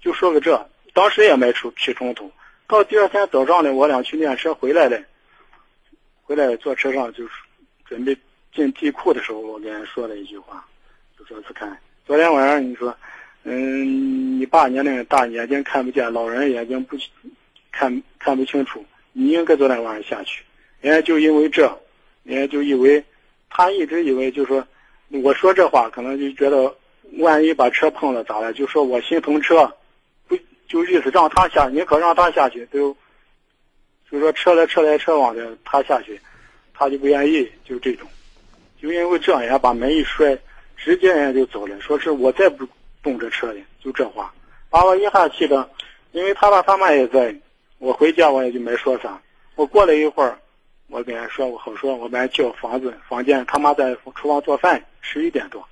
[0.00, 2.30] 就说个这，当时也没出起冲突。
[2.66, 5.00] 到第二天早上呢，我俩去练车回来了，
[6.24, 7.30] 回来坐车上就是
[7.84, 8.16] 准备
[8.52, 10.66] 进地库的时候，我跟人说了一句话，
[11.18, 11.76] 就说是看。
[12.06, 12.94] 昨天晚上你说，
[13.44, 16.96] 嗯，你爸年龄大，眼睛看不见，老人眼睛不
[17.70, 20.42] 看看不清楚，你应该昨天晚上下去。
[20.80, 21.62] 人家就因为这，
[22.24, 23.02] 人家就以为，
[23.48, 24.66] 他一直以为就说，
[25.08, 26.74] 我说这话可能就觉得，
[27.18, 28.52] 万一把车碰了咋了？
[28.52, 29.72] 就说我心疼车，
[30.26, 30.36] 不
[30.68, 32.94] 就意思让他下，你可让他下去，都，
[34.10, 36.20] 就说车来车来车往的，他下去，
[36.74, 38.06] 他就不愿意，就这种，
[38.80, 40.36] 就因为这样，人家把门一摔，
[40.76, 42.66] 直接人家就走了，说是我再不
[43.02, 44.32] 动这车的，就这话，
[44.70, 45.68] 把我一下气的，
[46.12, 47.34] 因为他爸他妈也在，
[47.78, 49.20] 我回家我也就没说啥，
[49.54, 50.38] 我过了一会儿。
[50.88, 55.66] 我跟人说，我好说，我们叫房子房间，他妈在厨房做饭，十一点多，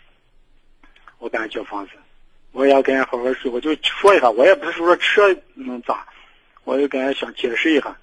[1.19, 1.93] 我跟人叫房子，
[2.51, 5.23] 我也要跟人好好说，我就说一下，我也不是说车
[5.55, 6.07] 能咋，
[6.65, 7.95] 我就跟人想解释一下，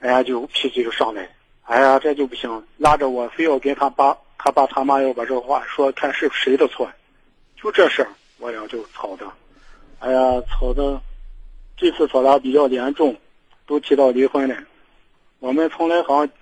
[0.00, 1.30] 人家就脾气就上来，
[1.62, 6.90] 哎呀，这就不行，拉着我非要跟他爸他爸他妈要把这话说，看是谁的错，
[7.60, 8.08] 就这事儿，
[8.38, 9.30] 我俩就吵的，
[9.98, 10.98] 哎呀，吵的，
[11.76, 13.14] 这次吵的比较严重，
[13.66, 14.56] 都提到离婚了，
[15.40, 16.34] 我们从来好像。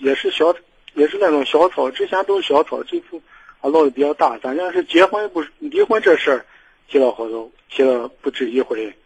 [0.00, 0.54] 也是小，
[0.94, 3.20] 也是那种小吵，之前都是小吵，这次
[3.60, 4.38] 还闹得比较大。
[4.38, 6.46] 反正是结婚不是离婚这事儿，
[6.86, 8.96] 提了好多，提了不止一回，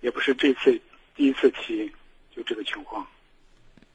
[0.00, 0.80] 也不是这次
[1.14, 1.92] 第一次提，
[2.34, 3.06] 就这个情况。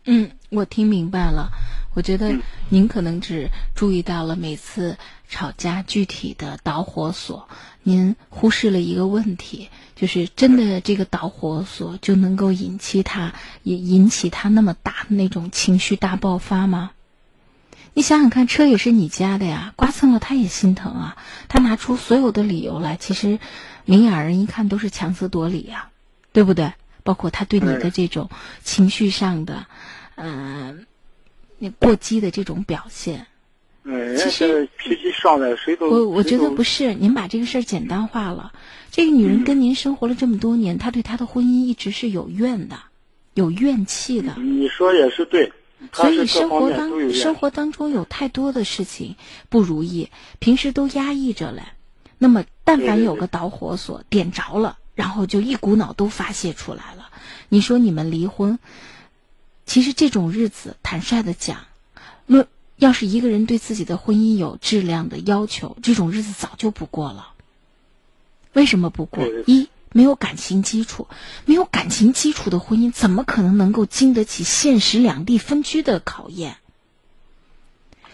[0.03, 1.49] 嗯，我听明白了。
[1.95, 2.35] 我觉得
[2.67, 4.97] 您可能只注意到了每次
[5.29, 7.47] 吵架具体的导火索，
[7.83, 13.33] 您忽视了一个问题，就是真的这个导火索就能够引起他
[13.63, 16.91] 引引起他那么大的那种情绪大爆发吗？
[17.93, 21.17] 你想想看，车也是你家的呀，刮蹭了他也心疼啊。
[21.47, 23.39] 他拿出所有的理由来，其实
[23.85, 25.91] 明眼人一看都是强词夺理呀，
[26.33, 26.73] 对不对？
[27.03, 28.29] 包括他对你的这种
[28.65, 29.65] 情绪上的，
[30.15, 30.85] 嗯。
[31.57, 33.27] 那过激的这种表现，
[34.17, 38.51] 其实脾气上来谁都我我觉得不是，您把这个事儿简单化了。
[38.91, 42.77] 这个女人跟您生活了这么多年，她对她的婚姻一直是有怨的，
[43.33, 44.35] 有怨气的。
[44.37, 45.51] 你说也是对，
[45.91, 49.15] 所以生活当生活当中有太多的事情
[49.49, 51.61] 不如意，平时都压抑着嘞。
[52.17, 57.09] 那么，但凡有个导火索点着了，然后就一股脑都发泄出来了。
[57.49, 58.57] 你说你们离婚？
[59.65, 61.65] 其实这种日子，坦率的讲，
[62.27, 62.47] 论
[62.77, 67.29] 要是一个人对自己的婚姻有质量的要求，这种日子早就不过了。
[68.53, 69.25] 为什么不过？
[69.47, 71.07] 一没有感情基础，
[71.45, 76.57] 没有感情基础的婚姻，怎么可能能够经得起现实两地分居的考验？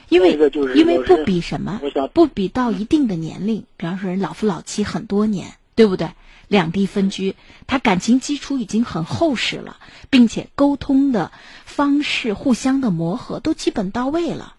[0.10, 0.38] 因为
[0.76, 1.82] 因为不比什么，
[2.14, 6.12] 不比到一定的年龄，比方说人老夫老妻很多年，对不对？
[6.52, 9.78] 两地分居，他感情基础已经很厚实了，
[10.10, 11.32] 并且沟通的
[11.64, 14.56] 方式、互相的磨合都基本到位了。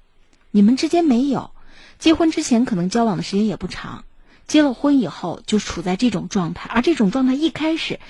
[0.51, 1.51] 你们之间没有，
[1.99, 4.07] 结婚之前可能交往的时间也不长，
[4.47, 8.01] 结了婚以后就处在这种状态，而这种状态一开始，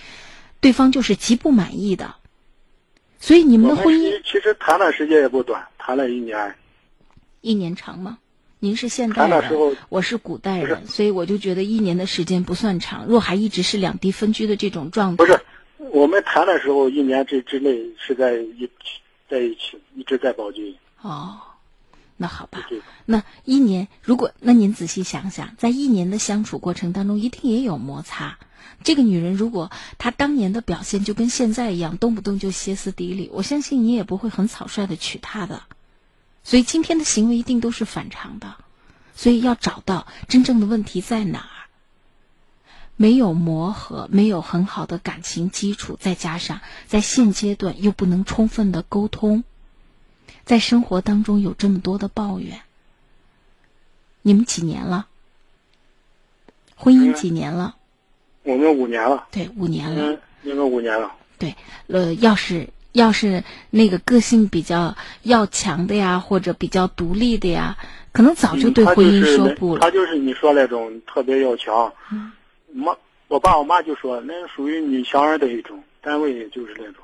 [0.61, 2.15] 对方就是极不满意的。
[3.19, 6.55] 所以你们的婚姻其实谈的时间也不短，谈了一年。
[7.41, 8.19] 一年长吗？
[8.65, 13.07] 您是现代人，我是古代人，所以我就觉得一年的时间不算长。
[13.07, 15.41] 若还一直是两地分居的这种状态，不是
[15.91, 18.71] 我们谈的时候，一年之之内是在一
[19.29, 20.77] 在一起，一直在保军。
[21.01, 21.41] 哦，
[22.17, 22.61] 那好吧，
[23.05, 28.39] 那一年如果那您仔细想想，在一年的相处过程当中，一定也有摩擦。
[28.85, 35.65] 这个女人如果她当年的表现就跟现在一样，动不动就歇斯底里，我相信你也不会很草率的娶她的。
[36.45, 38.57] 所以今天的行为一定都是反常的，
[39.15, 41.49] 所以要找到真正的问题在哪儿。
[42.97, 49.45] 没有磨合，没有很好的感情基础，再加上在现阶段又不能充分的沟通，
[50.45, 52.61] 在生活当中有这么多的抱怨。
[54.21, 55.07] 你们几年了？
[56.77, 57.77] 婚姻几年了？
[58.43, 59.27] 我们五年了。
[59.31, 60.21] 对，五年了。
[60.43, 61.13] 你们五年了。
[61.39, 62.69] 对，呃，要是。
[62.93, 67.77] 要是那个个性比较要强的呀，或者比较独立的呀，
[68.13, 69.81] 可能早就对婚姻说不了。
[69.81, 71.93] 他就是你说那种特别要强。
[72.73, 72.95] 妈，
[73.29, 77.02] 我爸我妈就说那属于女强人的一种，单位就是那种。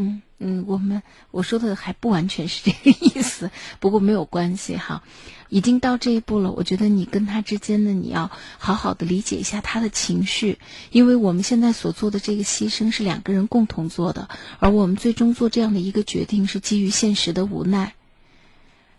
[0.00, 5.02] 嗯嗯，我们我说的还不完全是这个意思，不过没有关系哈，
[5.48, 6.52] 已经到这一步了。
[6.52, 10.60] 我觉得你跟他之间呢，你要好好的理解一下他的情绪，
[10.92, 14.28] 因为我们现在所做的这个牺牲是两个人共同做的，
[14.60, 17.94] 而我们最终做这样的一个决定是基于现实的无奈，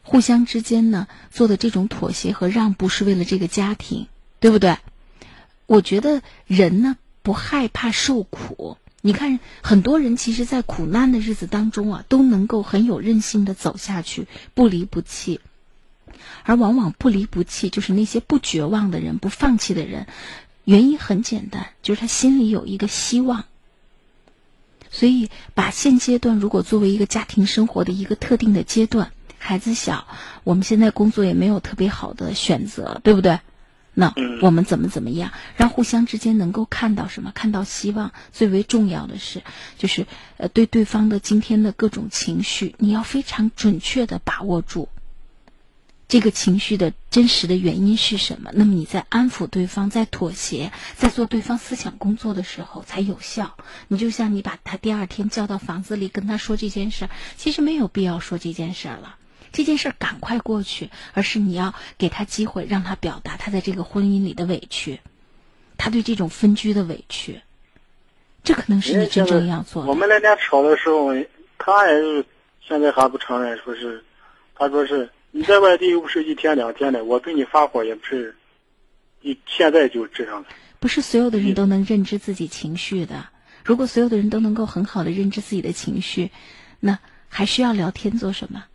[0.04, 4.08] 互相之间呢做的这种妥协和让步是为了这个家庭，
[4.41, 4.78] 对不对？
[5.66, 8.76] 我觉得人呢不害怕受苦。
[9.02, 15.39] 你看，很多人其实，在苦难的日子当中啊，都能够很有韧性的走下去，不离不弃。
[16.43, 20.08] 而往往不离不弃，就是那些不绝望的人、不放弃的人，
[20.66, 23.45] 原因很简单，就是他心里有一个希望。
[24.91, 30.08] 所以，把现阶段如果作为一个家庭生活的一个特定的阶段，孩子小，
[30.43, 33.39] 我们现在工作也没有特别好的选择，对不对？
[34.00, 37.34] 那我们怎么怎么样，让互相之间能够看到什么？
[37.36, 38.14] 看到希望。
[38.32, 39.43] 最为重要的是，
[39.78, 44.88] 就是呃，对对方的今天的各种情绪，你要非常准确的把握住。
[46.08, 48.52] 这个情绪的真实的原因是什么？
[48.54, 53.58] 那么你在安抚对方，在妥协，在做对方思想工作的时候才有效。
[53.89, 59.18] 你就像你把他第二天叫到房子里跟他说这件事儿，其实没有必要说这件事儿了，
[59.52, 65.00] 这件事儿赶快过去，而是你要给他机会，让他表达他在这个婚姻里的委屈，
[65.78, 67.41] 他对这种分居的委屈，
[68.43, 69.89] 这可能是你真正要做的。
[69.89, 71.14] 我们那天吵的时候，
[71.58, 72.26] 他也是
[72.62, 74.04] 现在还不承认，说是，
[74.56, 75.10] 他说是。
[75.32, 78.36] 你在外地又不是一天两天的，我对你发火也不是，
[79.22, 80.50] 你现在就这样的。
[80.80, 83.28] 不是所有的人都能认知自己情绪的。
[83.64, 86.32] 如果所有的人都能够很好的认知自己的情绪，
[86.80, 86.97] 那
[87.28, 88.66] 还需要聊天做什么？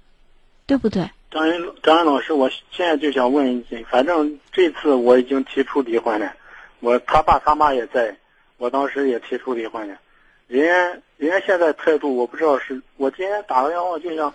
[0.66, 1.10] 对不对？
[1.30, 6.34] 张云张云老师，我现在就想问一句，反正这次我已经提出离婚了，
[6.80, 8.16] 我他爸他妈也在，
[8.58, 9.98] 我当时也提出离婚了，
[10.46, 14.32] 人家人家现在态度我不知道是，我今天打个电话就想。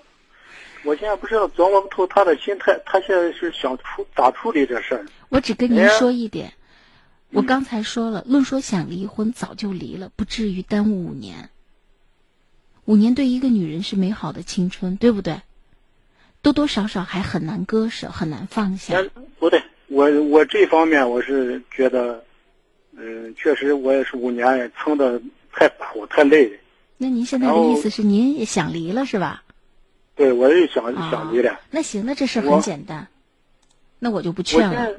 [0.85, 5.05] 我现在不知道琢磨不透他的心态，他现在是想处咋处理这事儿？
[5.27, 6.53] 我只跟您说一点，
[7.31, 11.49] 我刚才说了，论说想离婚，早就离了，不至于耽误五年。
[12.85, 15.41] 五年对一个女人是美好的青春，对不对？
[16.41, 19.03] 多多少少还很难割舍，很难放下。
[19.37, 22.23] 不对，我我这方面我是觉得，
[22.97, 25.21] 嗯，确实我也是五年撑的
[25.51, 26.59] 太苦太累。
[26.97, 29.43] 那您现在的意思是您也想离了是吧？
[30.15, 31.59] 对，我也想想离了。
[31.71, 33.07] 那行，那这事很简单，
[33.99, 34.91] 那我就不劝了。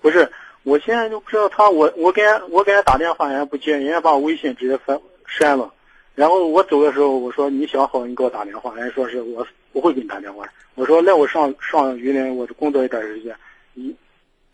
[0.00, 0.30] 不是，
[0.62, 5.72] 我现在就不知道他，我我给我给他打电话，人家不接，人家把我微信直接删删了。
[6.16, 8.74] 然后我走的时候，我说你想好，你给我打电话。
[8.74, 10.44] 人家说是我不会给你打电话。
[10.74, 13.36] 我说那我上上榆林，我工作一段时间，
[13.74, 13.94] 一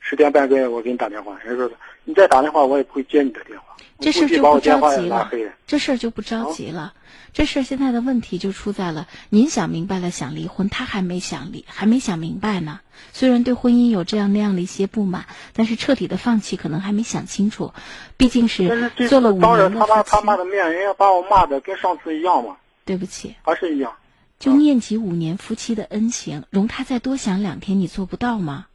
[0.00, 1.38] 十天半个月我给你打电话。
[1.44, 1.72] 人家说
[2.04, 3.66] 你再打电话，我也不会接你的电话。
[3.98, 5.30] 这事就不着急了，
[5.66, 6.92] 这事儿就不着急了。
[7.32, 12.80] 这事儿现在的问题就出在了，您想明白了想离婚，他还没想离，还没想明白呢。
[13.12, 17.72] 虽然对婚姻有这样那样的一些不满，但是彻底的放弃可能还没想清楚。
[18.16, 22.56] 毕竟是做了五年的他妈他妈的面，人家把我骂的跟上次一样嘛。
[22.84, 23.92] 对不起，还是一样。
[24.40, 28.66] 就念及五年夫妻的恩情，容他再多想两天，你做不到吗？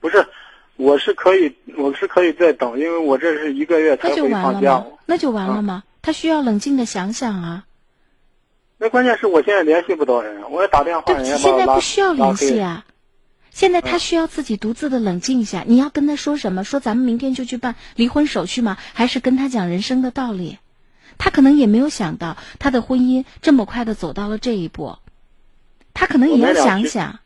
[0.00, 0.28] 不是，
[0.78, 4.82] 我是可以，我是可以再等，因为我这是一个月才会放假。
[5.04, 5.82] 那就完了吗？
[6.00, 7.66] 他需要冷静的想想啊。
[8.78, 12.86] 那关键是我现在联系不到人，我也打电话，人家现在不需要联系啊，
[13.50, 15.64] 现在他需要自己独自的冷静一下。
[15.66, 16.62] 你要跟他说什么？
[16.62, 18.78] 说咱们明天就去办离婚手续吗？
[18.94, 20.58] 还是跟他讲人生的道理？
[21.18, 24.96] 他可能也没有想到他的婚姻这么快的走到了这一步，
[25.92, 27.18] 他可能也要想想。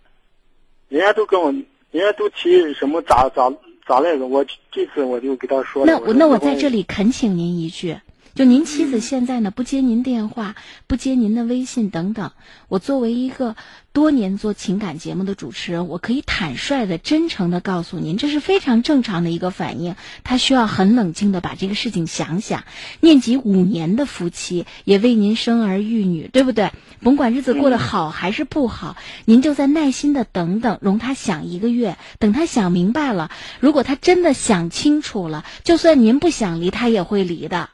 [0.89, 1.53] 人家都跟我，
[1.93, 3.49] 人家都提什么咋咋
[3.87, 5.87] 咋那个，我这次我就给他说。
[5.87, 7.97] 那我那我在这里恳请您一句。
[8.35, 10.57] 就您妻子现在呢不接您电话，
[10.87, 12.31] 不接您的微信等等。
[12.69, 13.57] 我作为一个
[13.93, 19.97] 多年做情感节目的主持人，我可以坦率的、真诚的告诉您，这是非常正常的一个反应。
[20.25, 22.65] 他需要很冷静的把这个事情想想。
[23.01, 26.71] 念及五年的夫妻，也为您生儿育女，对不对？
[27.03, 31.99] 甭管日子过得好还是不好，您就在耐心的等等，容他想一个月。
[32.19, 33.31] 等他想明白了，
[33.61, 37.69] 如果他真的想清楚了，就算您不想离，他也会离的。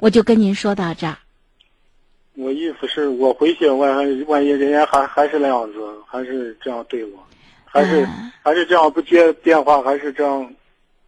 [0.00, 1.16] 哦，我就跟您说到这儿。
[2.34, 3.94] 我意思是我回去，万
[4.26, 7.22] 万一人家还还是那样子，还是这样对我，
[7.64, 8.06] 还是
[8.42, 10.50] 还是这样不接电话，还是这样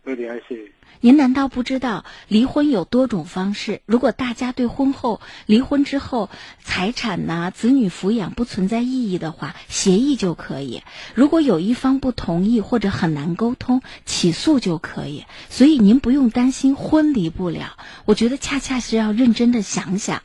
[0.02, 0.70] 不联系。
[1.04, 3.82] 您难道不知道离婚有多种方式？
[3.86, 6.30] 如果大家对婚后离婚之后
[6.62, 10.84] 财产呐、子女抚养不存在异议的话，协议就可以；
[11.16, 15.24] 如果有一方不同意或者很难沟通，起诉就可以。
[15.50, 17.76] 所以您不用担心婚离不了。
[18.04, 20.22] 我觉得恰恰是要认真的想想，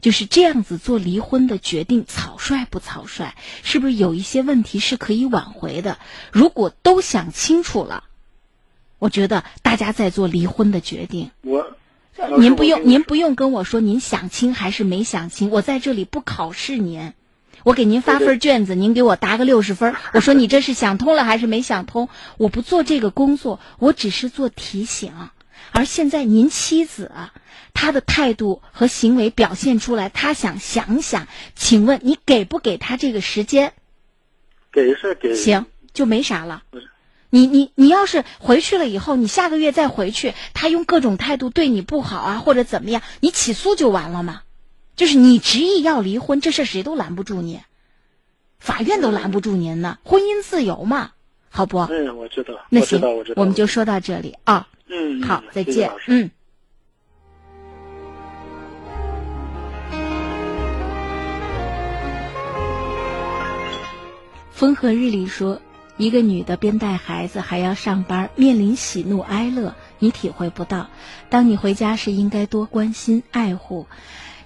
[0.00, 3.34] 就是这样子做离婚的决定草率不草率？
[3.62, 5.98] 是不是有一些问题是可以挽回的？
[6.32, 8.04] 如果都想清楚了。
[9.00, 11.32] 我觉得大家在做离婚的决定。
[11.40, 11.76] 我，
[12.38, 15.50] 您不用，您不用跟我说您想清还是没想清。
[15.50, 17.14] 我在这里不考试您，
[17.64, 19.96] 我给您发份卷子，您给我答个六十分。
[20.12, 22.08] 我说你这是想通了还是没想通？
[22.36, 25.12] 我不做这个工作，我只是做提醒。
[25.72, 27.10] 而现在您妻子
[27.72, 33.72] 她的态度和行为表现出来，她想想想，请问你给不给她这个时间？
[34.70, 35.34] 给是给。
[35.34, 36.62] 行，就没啥了。
[37.30, 44.42] 你你你要是回去了以后，你下个月再回去，他用各种态度对你不好啊，或者怎么样，你起诉就完了嘛。
[44.96, 47.60] 就是你执意要离婚，这事谁都拦不住你，
[48.58, 49.98] 法院都拦不住您呢。
[50.04, 51.12] 婚姻自由嘛，
[51.48, 51.78] 好不？
[51.78, 52.54] 嗯，我知道。
[52.68, 53.40] 那行，我知道。
[53.40, 54.68] 我们就说到这里啊。
[54.88, 55.22] 嗯。
[55.22, 55.90] 好，再见。
[56.08, 56.30] 嗯。
[64.50, 65.62] 风和日丽说。
[66.00, 70.88] 一个女的边带孩子还要上班，面临喜怒哀乐，你体会不到。
[71.28, 73.86] 当你回家时，应该多关心爱护，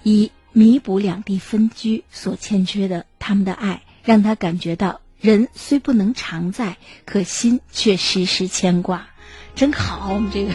[0.03, 6.75] 以弥补两地分居所欠缺的他们的爱，让他感觉到人虽不能常在，
[7.05, 9.07] 可心却时时牵挂。
[9.55, 10.53] 真好，我们这个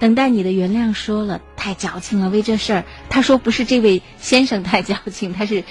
[0.00, 0.92] 等待你的原谅。
[0.94, 5.62] 说了太矫情了，为这事儿，他说不是这位先生太矫情，他是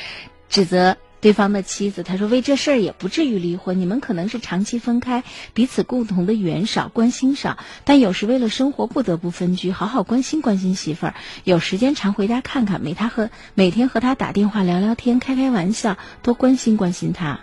[0.48, 0.96] 指责。
[1.22, 11.14] 对方的妻子，他说：“为这事儿也不至于离婚，你们可能是长期分开，彼此共同的缘少，关心少，但有时为了生活不得不分居，好好关心关心媳妇儿，
[11.44, 17.42] 有时间常回家看看，每他和每天和他打电话聊聊天，开开玩笑，多关心关心他。”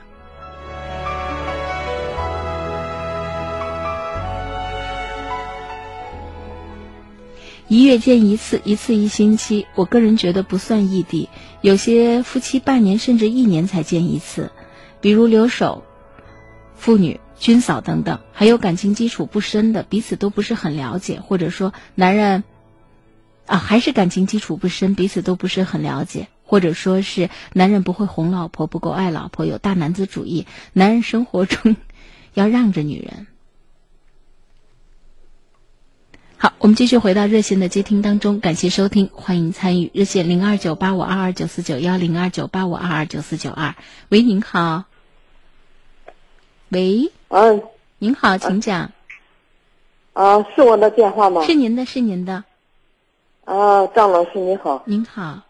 [7.69, 9.67] 一月见一次，一次一星期。
[9.75, 11.29] 我个人觉得不算异地，
[11.61, 14.51] 有些夫妻半年甚至一年才见一次，
[15.03, 15.85] 比如留守
[16.75, 18.21] 妇女、军嫂等等。
[18.33, 22.43] 还有感情基础不深的，彼此都不是很了解，或者说男人
[23.45, 30.47] 啊还是感情基础不深，彼此都不是很了解，或者说是男人不会哄老婆，不够爱老婆，有大男子主义。
[30.73, 31.77] 男人生活中
[32.33, 33.27] 要让着女人。
[36.41, 43.75] 好，我们继续回到热线的接听当中，感谢收听，欢迎参与热线零二九八五二二九四九幺零二九八五二二九四九二。
[44.11, 44.85] 喂，您好。
[46.69, 47.11] 喂。
[47.27, 47.65] 嗯。
[47.99, 48.93] 您好，请讲。
[50.13, 51.45] 啊，是我的电话吗？
[51.45, 52.45] 是您的，是您的。
[53.45, 54.85] 啊，张老师你好。
[54.87, 55.43] 您好。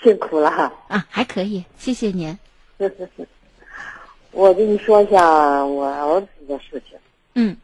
[0.00, 0.72] 辛苦了哈。
[0.86, 2.38] 啊，还可以，谢谢您。
[4.30, 6.96] 我跟你说一下我儿子的事情。
[7.34, 7.56] 嗯。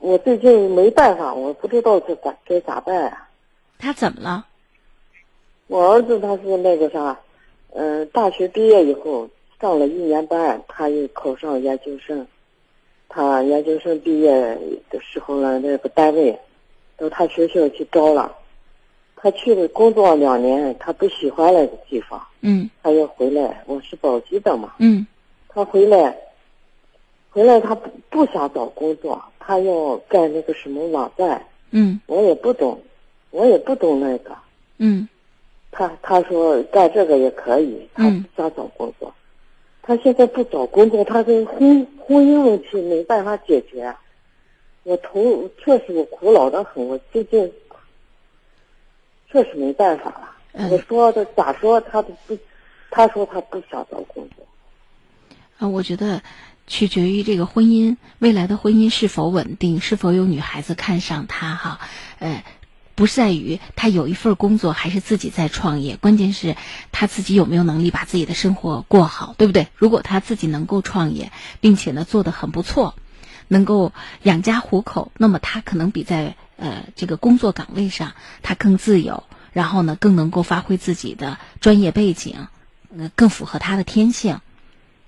[0.00, 3.28] 我最近没办法，我不知道这咋该咋办啊。
[3.78, 4.46] 他怎么了？
[5.66, 7.18] 我儿子他是那个啥，
[7.74, 9.28] 嗯，大学毕业以后
[9.60, 12.26] 上了一年班，他又考上研究生。
[13.10, 14.32] 他研究生毕业
[14.88, 16.38] 的时候呢，那个单位
[16.96, 18.34] 到他学校去招了，
[19.16, 22.20] 他去了工作两年，他不喜欢那个地方。
[22.40, 22.70] 嗯。
[22.82, 24.72] 他要回来，我是宝鸡的嘛。
[24.78, 25.06] 嗯。
[25.48, 26.16] 他回来。
[27.32, 31.44] 回来他不不想找工作，他要干那个什么网站。
[31.72, 32.00] 嗯。
[32.06, 32.80] 我也不懂，
[33.30, 34.36] 我也不懂那个。
[34.78, 35.08] 嗯。
[35.72, 39.12] 他他说干这个也可以，他不想找工作。
[39.82, 43.92] 他现在不找工作，他跟婚婚姻问题没办法解决。
[44.82, 47.52] 我头确实我苦恼的很，我最近
[49.30, 50.68] 确实没办法了。
[50.70, 52.36] 我说的咋说他都不，
[52.90, 54.46] 他说他不想找工作。
[55.58, 56.20] 啊，我觉得。
[56.70, 61.80] 取决于这个婚姻未来的婚姻是否稳定，是否有女孩子看上他哈，
[62.20, 62.44] 呃，
[62.94, 66.56] 不在于他有一份工作还是自己在创业，关键是
[66.92, 69.66] 他自己有没有能力把自己的生活过好，对不对？
[69.74, 72.94] 如果他自己能够创业，并且呢做得很不错，
[73.48, 73.92] 能够
[74.22, 78.12] 养家糊口，那么他可能比在呃这个工作岗位上
[78.42, 82.46] 他更自由，然后呢更能够发挥自己的专业背景，
[82.96, 84.40] 呃更符合他的天性。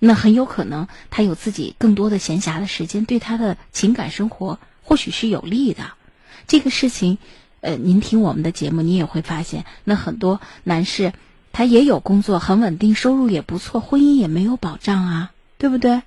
[0.04, 5.92] 那很有可能，他有自己更多的闲暇的时间，对他的情感生活或许是有利的。
[6.48, 7.18] 这个事情，
[7.60, 11.12] 呃，您听我们的节目，你也会发现，那很多男士
[11.52, 16.02] 他也有工作，很稳定，收入也不错，婚姻也没有保障啊，对不对？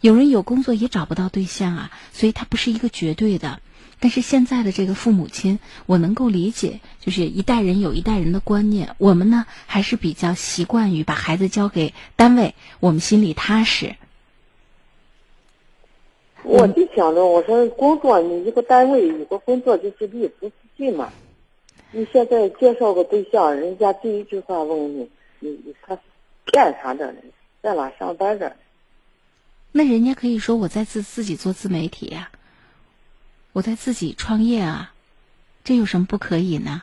[0.00, 3.60] 有人有工作也找不到对象啊，所以他不是一个绝对的。
[4.00, 8.96] 但是现在的这个父母亲，我能够理解，就是一代人有一代人的观念。
[8.96, 13.96] 我们呢，还是比较习惯于把孩子交给单位，我们心里踏实。
[16.42, 21.12] 我就想着，我说工作，你一个单位有个工作就是利福资进嘛。
[21.92, 25.98] 你现在介绍个对象，人家第一句话问你，你你他
[26.46, 27.14] 干啥的？
[27.60, 28.56] 在哪上班的？
[29.72, 32.30] 那人家可以说我在自自己做自媒体呀。
[33.60, 34.94] 我在自己创业啊，
[35.64, 36.80] 这有什么不可以呢？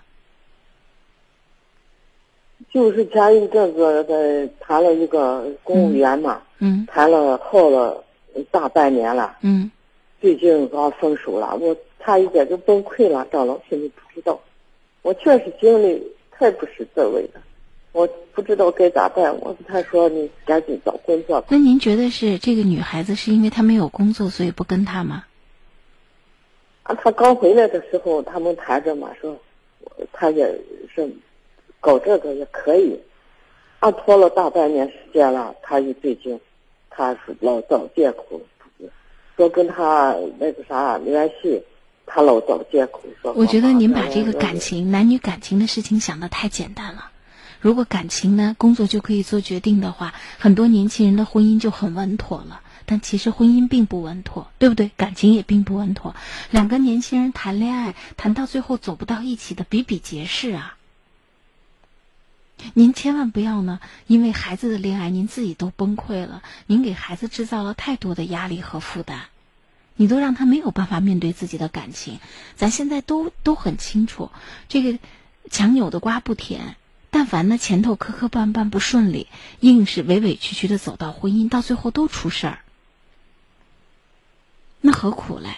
[2.71, 8.03] 就是前一阵子在谈了一个公务员嘛，嗯，谈了耗了
[8.51, 9.71] 大半年了，嗯，
[10.21, 13.27] 最近刚分手了，我差一点就崩溃了。
[13.31, 14.39] 张老师，你不知道，
[15.01, 15.99] 我确实经历
[16.29, 17.41] 太不是滋味了。
[17.91, 19.35] 我不知道该咋办。
[19.39, 25.23] 我跟他说：“你赶紧找工作。”那您觉得是这个女孩子是因为她没有工作，所以不跟他吗？
[26.87, 29.37] 啊，他刚回来的时候，他们谈着嘛，说
[30.13, 30.45] 他也
[30.95, 31.09] 是
[31.81, 32.97] 搞这个也可以。
[33.79, 36.39] 啊，拖了大半年时间了，他一最近，
[36.89, 38.41] 他是老找借口，
[39.35, 41.61] 说跟他那个啥联系，
[42.05, 43.33] 他老找借口说。
[43.33, 47.11] 我觉得您把这个感情、男女感情的事情想的太简单了。
[47.59, 52.61] 如果感情呢，工作就可以做决定的话，很多年轻人的婚姻就很稳妥了。
[52.89, 54.89] 但其实婚姻并不稳妥，对不对？
[54.95, 56.15] 感情也并不稳妥。
[56.51, 60.77] 两个年轻人谈恋爱，谈到最后走不到一起的比比皆是啊。
[62.73, 69.23] 您千万不要呢，因为孩子的恋爱，您自己都崩溃了，您给孩子制造了太多的压力和负担，
[69.97, 72.19] 你都让他没有办法面对自己的感情。
[72.55, 74.31] 咱现在都都很清楚，
[74.69, 74.97] 这个
[75.51, 76.77] 强扭的瓜不甜。
[77.09, 79.27] 但凡呢前头磕磕绊绊不顺利，
[79.59, 82.59] 硬是委委屈屈的走到婚姻，到最后都出事儿。
[84.81, 85.49] 那何苦嘞？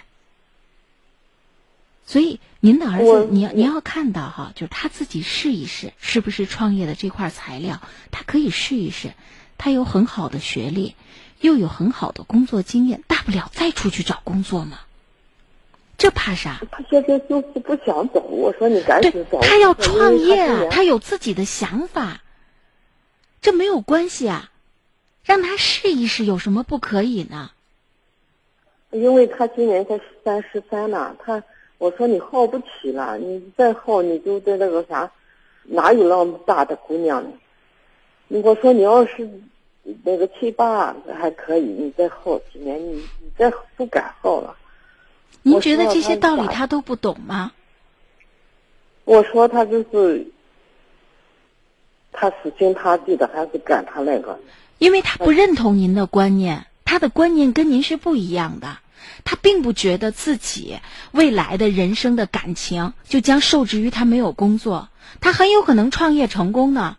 [2.06, 9.14] 所以您的儿子，你要你要看到哈，就是他自己试一试，是不是创业的这块材料，他可以试一试。
[9.60, 10.96] 他有很好的学历，
[11.40, 14.80] 又有很好的工作经验，大不了再出去找工作嘛。
[15.98, 16.62] 这怕啥？
[16.72, 18.22] 他现在就是不想走。
[18.22, 19.40] 我说你赶紧走。
[19.42, 22.22] 他要创业啊，他有自己的想法，
[23.42, 24.50] 这没有关系啊，
[25.24, 27.52] 让他试一试，有什么不可以呢？
[28.92, 31.44] 因为他今年才三十三呢，他
[31.78, 35.12] 我说你耗不起了，你再耗你就在那个啥，
[35.64, 37.30] 哪有那么大的姑娘呢？
[38.44, 39.30] 我说你要是
[40.04, 44.56] 那个七八还可以，你再耗几年，你你再不敢耗了。
[45.42, 47.52] 您觉得这些道理他都不懂吗？
[49.06, 50.28] 我说他就是，
[52.12, 54.38] 他死心塌地的还是干他那个，
[54.80, 56.66] 因为他不认同您的观念。
[56.90, 58.80] 他的观念跟您是不一样的，
[59.24, 60.80] 他并不觉得自己
[61.12, 64.90] 未来的人生的感情就将受制于他没有工作，
[65.22, 66.98] 他很有可能创业成功呢，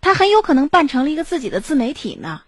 [0.00, 2.42] 他很有可能办成了一个自己的自媒体呢，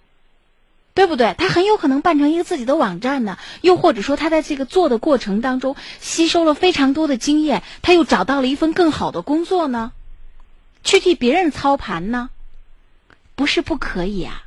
[0.94, 1.36] 对不对？
[1.38, 9.92] 他很有可能办成一个自己的网站呢，又或者说他在这个做的过程当中吸收了非常多的经验，他又找到了一份更好的工作呢，
[10.82, 12.30] 去替别人操盘呢，
[13.36, 14.42] 不是不可以啊。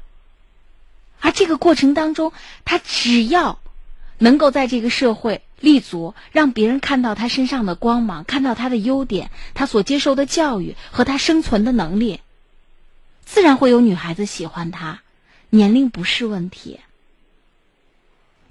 [1.26, 2.34] 而这个过程当中，
[2.66, 3.58] 他只要
[4.20, 12.22] 能够在这个社会立足，让别人看到他身上的光芒，看到他的优点，他所接受的教育和他生存的能力，
[13.26, 15.02] 自然会有女孩子喜欢他。
[15.50, 16.80] 年龄不是问题，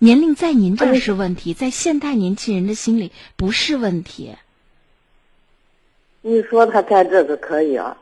[0.00, 4.34] 年龄在您这儿是问题，在现代年轻人的心里不是问题。
[6.22, 7.98] 你说他干这个可以啊？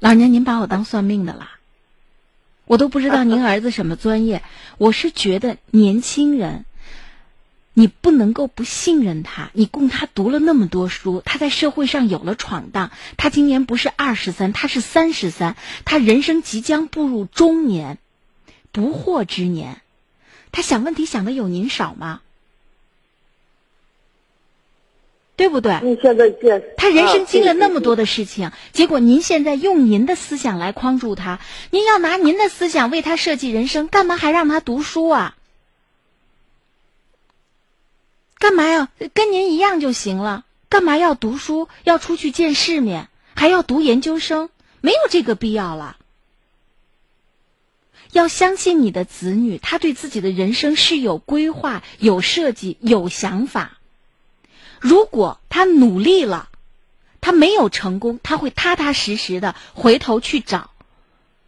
[0.00, 1.56] 老娘，您把我当算命的啦？
[2.70, 4.44] 我都不知道您儿子什么专业，
[4.78, 6.64] 我是觉得年轻人，
[7.74, 9.50] 你不能够不信任他。
[9.54, 12.92] 你供他读了那么多书，他在社会上有了闯荡。
[13.16, 17.98] 他今年不是二十三，他是三十三，他人生即将步入中年，
[18.70, 19.80] 不惑之年。
[20.52, 22.20] 他想问题想的有您少吗？
[25.40, 25.80] 对不对？
[25.82, 26.28] 你现在
[26.76, 35.34] 他人生经了那么多的事情，结果您现在用您的思想来框住他，您要拿您的思想为他设计人生，干嘛还让他读书啊？
[38.38, 38.90] 干嘛呀？
[39.14, 41.68] 跟您一样就行了，干嘛要读书？
[41.84, 44.50] 要出去见世面，还要读研究生？
[44.82, 45.96] 没有这个必要了。
[48.12, 53.78] 要相信你的子女，他对自己的人生是有规划、有设计、有想法。
[54.80, 56.48] 如果他努力了，
[57.20, 60.70] 他没有成功，他会踏踏实实的回头去找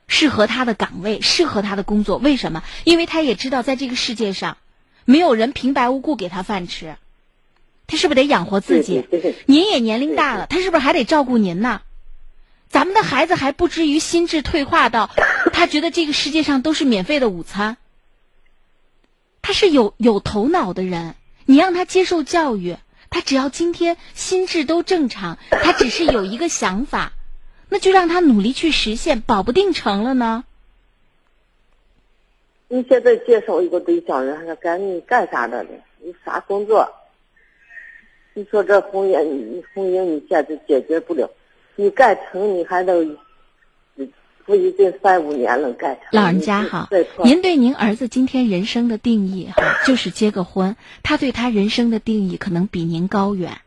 [0.06, 2.18] 适合他的岗位、适合他的工作。
[2.18, 2.62] 为什么？
[2.84, 4.58] 因为他也知道，在这个世界上，
[5.06, 6.96] 没有人平白无故给他饭吃，
[7.86, 9.04] 他是不是得养活自己？
[9.46, 11.80] 您也年龄大了，他是不是还得照顾您呢？
[12.68, 15.10] 咱们的孩子还不至于心智退化到
[15.52, 17.78] 他觉得这个世界上都是免费的午餐。
[19.40, 21.14] 他是有有头脑的人，
[21.46, 22.76] 你让他接受教育。
[23.12, 27.12] 他只要今天心智都正常，他只是有一个想法，
[27.68, 30.44] 那就让他努力去实现，保不定成了呢。
[32.68, 35.70] 你现在介绍一个对象，人家赶紧干啥的呢？
[36.00, 36.90] 你啥工作？
[38.34, 41.30] 你说这婚姻，婚姻你现在解决不了，
[41.76, 43.16] 你干成你还能。
[44.44, 46.04] 不一定三五年能干成。
[46.12, 46.88] 老人家哈，
[47.24, 50.76] 您对您儿子今天人生的定义哈， 就是结个婚。
[51.02, 53.60] 他对他人生的定义可能比您高远。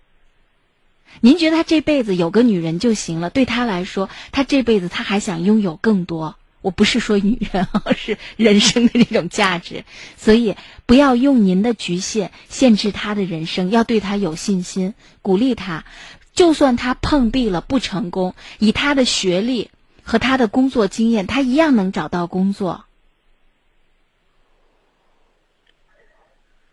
[1.21, 3.29] 您觉得他这辈子有个女人就行了？
[3.29, 6.35] 对他来说，他这辈子他还想拥有更多。
[6.61, 9.85] 我不是说女人，啊是人生的这种价值。
[10.17, 10.55] 所以
[10.85, 15.85] 不要用您的局限限制他的人生，要对他有信心，鼓励他。
[16.33, 19.69] 就算他碰壁了不成功，以他的学历
[20.05, 22.85] 和他的工作经验，他一样能找到工作。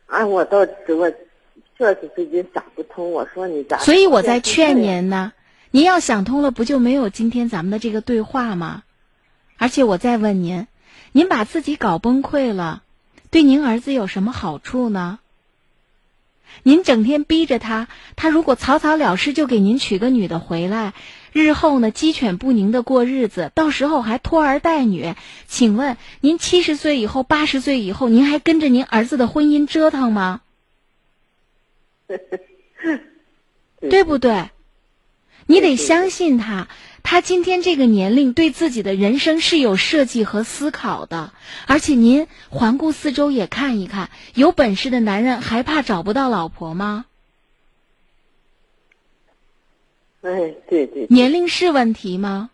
[0.06, 1.10] 啊，我倒我
[1.78, 3.10] 确实最近想不通。
[3.10, 3.78] 我说你咋？
[3.78, 5.32] 所以我在劝您呢。
[5.70, 8.82] 您要想通了，不就没有今天咱们的这个对话吗？
[9.56, 10.66] 而且我再问您，
[11.12, 12.82] 您把自己搞崩溃了，
[13.30, 15.18] 对您儿子有什么好处呢？
[16.62, 20.92] 您整天逼着他，他如果草草了事就给您娶个女的回来，
[21.32, 25.14] 日后呢鸡犬不宁的过日子，到时候还拖儿带女。
[25.46, 30.42] 请问您七十岁以后、八十岁以后，您还跟着您儿子的婚姻折腾吗？
[33.80, 34.50] 对不对？
[35.46, 36.68] 你得相信他，
[37.02, 41.32] 他今天这个年龄对自己的人生是有设计和思考的。
[41.66, 47.06] 而且您环顾四周也看一看，有本事的男人还怕找不到老婆吗？
[50.22, 51.06] 哎，对对。
[51.08, 52.50] 年龄是问题吗？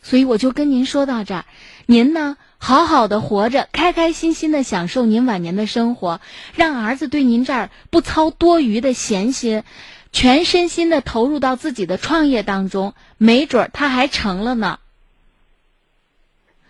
[0.00, 1.44] 所以我就跟您说到这儿，
[1.86, 6.20] 您呢好好的活着，开开心心的享受您晚年的生活，
[6.54, 9.64] 让儿子对您这儿不操多余的闲心。
[10.10, 14.78] 全身心的投入到自己的创业当中，没准他还成了呢。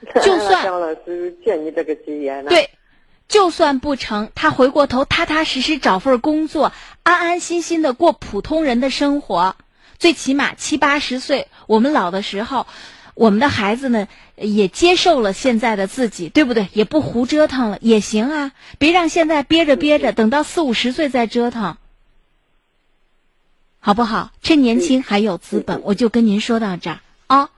[0.25, 2.51] 就算张老师借你这个吉言呢。
[2.51, 2.71] 对，
[3.29, 6.73] 就算不成，他回过头踏踏实实找份工作，
[7.03, 9.55] 安安心心的过普通人的生活。
[9.99, 12.67] 最起码七八十岁，我们老的时候，
[13.15, 16.69] 我们的孩子呢也接受了现在的自己，对不对？
[16.73, 18.53] 也不胡折腾了，也行啊。
[18.79, 21.77] 别让现在憋着憋着，等到四五十岁再折腾。
[23.81, 24.31] 好不好？
[24.43, 27.51] 趁年轻还有资本，我就跟您说到这儿啊。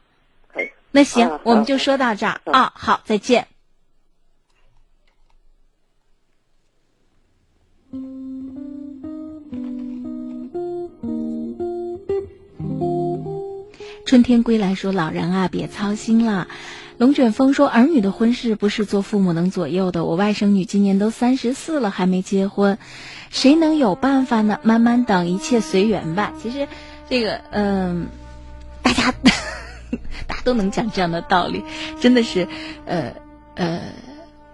[0.93, 2.73] 那行，我们就说到这儿啊。
[2.75, 3.49] 好，再见。
[14.11, 16.49] 春天归来说：“老人啊，别操心了。”
[16.99, 20.05] 龙卷风说：“儿女的婚事不是做父母能左右的。
[20.05, 22.77] 我外甥女今年都三十四了，还没结婚。”
[23.31, 24.59] 谁能有办法呢？
[24.65, 26.33] 慢慢等，一切随缘吧。
[26.43, 26.67] 其实，
[27.09, 28.09] 这个，嗯，
[28.83, 29.15] 大家，
[30.27, 31.63] 大家都能讲这样的道理，
[32.01, 32.49] 真的是，
[32.87, 33.13] 呃，
[33.55, 33.81] 呃，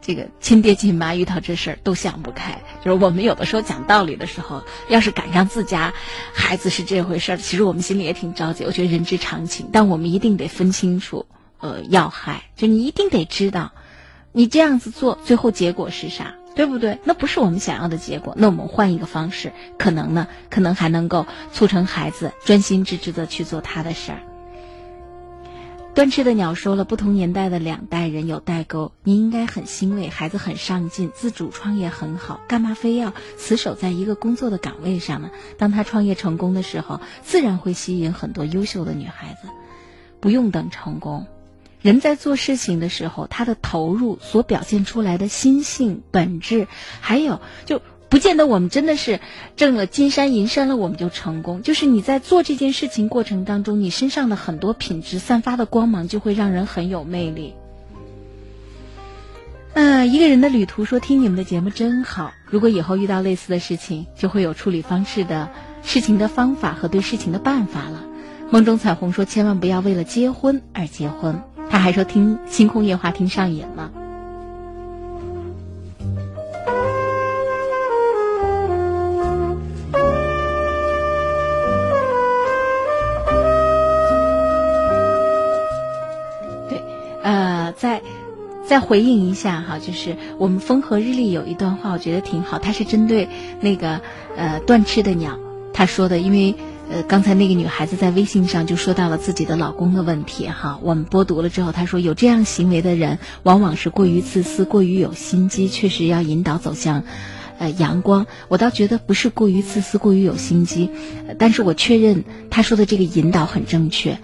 [0.07, 2.63] 这个亲爹亲妈遇到这事儿都想不开。
[2.85, 5.93] 就是我们有的时候讲道理的时候，要是赶上自家
[6.33, 8.65] 孩子是这回事儿，其实我们心里也挺着急。
[8.65, 11.27] 我觉得人之常情，但我们一定得分清楚，
[11.59, 12.45] 呃，要害。
[12.55, 13.73] 就你一定得知道，
[14.31, 16.35] 你这样子做，最后结果是啥。
[16.57, 16.99] 对不对？
[17.05, 18.33] 那不是我们想要的结果。
[18.35, 24.23] 那我们换一个方式，可能呢，可能还能够促成孩子专心致志的去做他的事儿。
[25.97, 35.31] 断翅的鸟说了，不同年代的两代人有代沟，您应该很欣慰，孩子很上进，自主创业很好，干嘛非要死守在一个工作的岗位上呢？
[35.57, 39.49] 当他创业成功的时候，自然会吸引很多优秀的女孩子，
[40.21, 41.27] 不用等成功。
[41.81, 46.69] 人在做事情的时候，他的投入所表现出来的心性本质，
[47.01, 49.21] 还有就不见得我们真的是
[49.57, 51.63] 挣了金山银山了，我们就成功。
[51.63, 57.55] 就是你在做这件事情过程当中，你身上的很多品质散发的光芒，就会让人很有魅力。
[59.75, 62.33] 嗯，一个人的旅途说听你们的节目真好。
[62.47, 65.51] 如果以后遇到类似的事情，就会有处理方式的
[65.83, 68.05] 事情的方法和对事情的办法了。
[68.51, 71.43] 梦中彩虹说，千万不要为了结婚而结婚。
[71.69, 74.06] 他还说听星空夜话听上瘾了。
[87.77, 88.03] 再
[88.67, 93.29] 再回应一下哈，就是我们风和日丽有一段话，我觉得挺好，它是针对
[93.61, 94.01] 那个
[94.37, 95.39] 呃断翅的鸟
[95.73, 96.55] 他说的，因为。
[96.89, 100.79] 呃，刚才那个女孩子在微信上就说到了自己的老公的问题哈。
[100.85, 107.03] 我们播读了之后，她说有这样行为的人，往往是过于自私、过于有心机，确实要引导走向，
[107.59, 108.29] 呃，阳光。
[108.47, 110.89] 我倒觉得不是过于自私、过于有心机，
[111.41, 114.21] 但是我确认她说的这个引导很正确。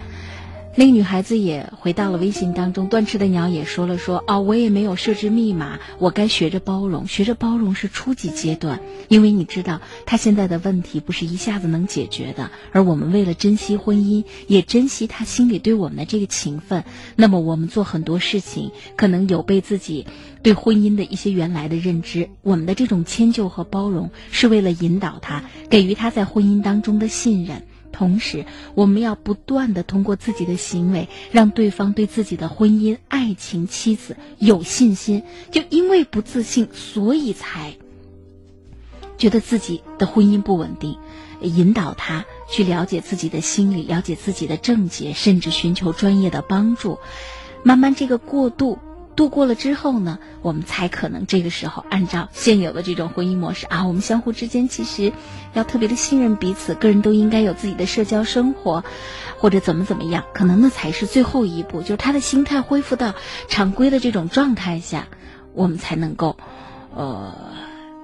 [0.75, 16.83] 那个女孩子也回到了微信当中，断翅的鸟也说了说哦，我也没有设置密码，我该学着包容，学着包容是初级阶段，因为你知道他现在的问题不是一下子能解决的，而我们为了珍惜婚姻，也珍惜他心里对我们的这个情分，
[17.15, 20.07] 那么我们做很多事情可能有被自己
[20.41, 27.61] 对婚姻的一些原来的认知，我们的这种迁就和包容是为了引导他，给予他在婚姻当中的信任。
[27.93, 35.23] 同时，我们要不断的通过自己的行为，让对方对自己的婚姻、爱情、妻子有信心。
[35.51, 37.75] 就因为不自信，所以才
[39.17, 40.97] 觉得自己的婚姻不稳定。
[41.41, 46.99] 引导他去了解自己的心理，了解自己的症结，甚至寻求专业的帮助。
[47.63, 48.79] 慢慢这个过渡。
[49.15, 55.13] 度过了之后呢，我们才可能这个时候按照现有的这种婚姻模式啊，我们相互之间其实
[55.53, 58.83] 要特别的信任彼此，个人都应该有自己的社交生活，
[59.37, 63.13] 或者怎么怎么样，可能那才是最后一步，就是他的心态恢复到
[63.47, 65.07] 常规的这种状态下，
[65.53, 66.37] 我们才能够
[66.95, 67.35] 呃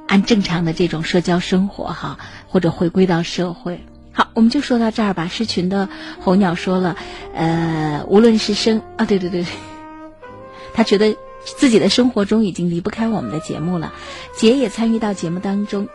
[0.08, 3.84] 按正常的这种社交生活哈，或者回归到社会。
[4.12, 5.28] 好，我们就说到这儿吧。
[5.28, 5.90] 狮群的
[6.20, 6.96] 候鸟说了，
[7.34, 9.46] 呃，无论是生啊，对对对。
[10.80, 13.92] 他觉得自己的生活中已经离不开我们的节目了，
[14.34, 15.90] 杰也参与到节目当中，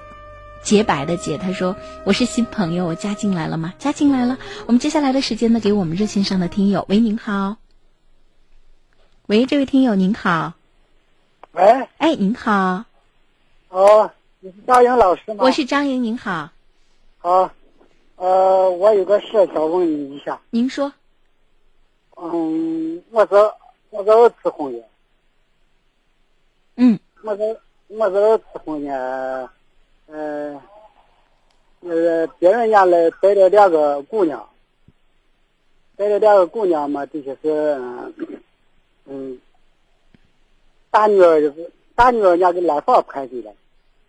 [0.63, 1.75] 洁白的洁，他说
[2.05, 3.73] 我是新朋友，我加进来了吗？
[3.79, 4.37] 加进来了。
[4.67, 7.57] 我们接下来的时间呢，给我们热线上的听友，喂，您好，
[9.25, 10.53] 喂，这位听友您好，
[11.53, 11.63] 喂，
[11.97, 12.85] 哎，您好，
[13.71, 14.11] 哦，
[14.41, 15.45] 你是张莹老师吗？
[15.45, 16.51] 我是张莹，您好，
[17.17, 17.51] 好，
[18.17, 20.93] 呃，我有个事想问你一下，您说，
[22.17, 23.31] 嗯，我是。
[23.95, 24.83] 我是二次婚姻。
[26.75, 26.99] 嗯。
[27.23, 29.49] 我是我是二次婚姻，呃，
[31.81, 34.45] 呃，别人家来带了两个姑娘，
[35.95, 37.81] 带了两个姑娘嘛，这些是，
[39.07, 39.39] 嗯，
[40.91, 43.55] 大女儿就是大女儿家给来房派给了，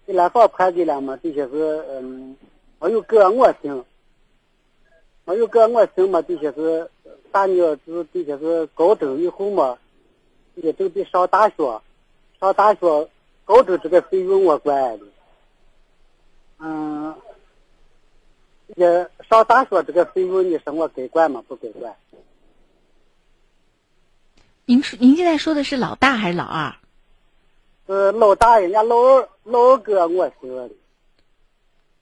[0.08, 2.36] 给来房派给了嘛，这些是嗯，
[2.80, 3.86] 我有个我行，
[5.26, 6.90] 我有个我姓嘛，这些是。
[7.36, 9.78] 大女儿是毕竟是高中以后嘛，
[10.54, 11.82] 也准备上大学，
[12.40, 13.10] 上大学
[13.44, 15.06] 高中这个费用我管的，
[16.60, 17.14] 嗯，
[18.78, 21.44] 也上大学这个费用你说我该管吗？
[21.46, 21.94] 不该管。
[24.64, 26.74] 您说您现在说的是老大还是老二？
[27.88, 30.70] 呃，老大，人家老二老二哥我生的。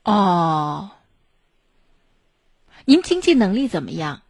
[0.04, 0.92] 哦，
[2.86, 4.22] 您经济能力怎么样？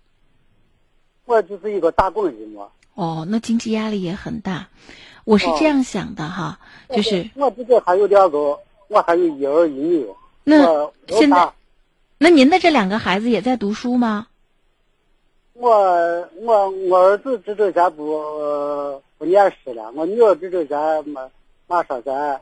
[1.25, 2.67] 我就是一个打工人嘛。
[2.95, 4.67] 哦，那经济压力也很大。
[5.25, 6.59] 我是这样想的哈，
[6.89, 8.59] 就是我这个还有两个，
[8.89, 10.07] 我还有一儿一女。
[10.43, 11.53] 那现在，
[12.17, 14.27] 那您的这两个孩子也在读书吗？
[15.53, 21.29] 我我我儿子这周前不不念书了，我女儿这周前马
[21.67, 22.41] 马上在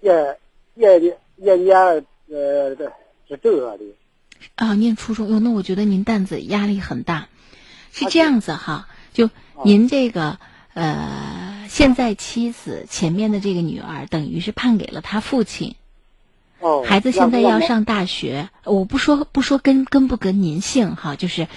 [0.00, 0.38] 也
[0.74, 1.76] 也也念
[2.28, 2.92] 呃这
[3.28, 3.84] 这个的。
[4.54, 7.28] 啊，念初中哟，那我觉得您担子压力很大。
[7.96, 9.30] 是这样子哈，就
[9.64, 10.38] 您这个
[10.74, 15.76] 呃，现在妻子前面的这个女儿，等于是判给了他父亲。
[16.60, 16.84] 哦。
[16.86, 21.48] 孩子现在要上大学，我不说不说跟跟不跟您姓哈，就是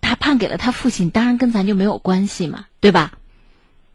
[0.00, 3.18] 他判给了他父亲，当然跟咱就没有关系嘛，对吧？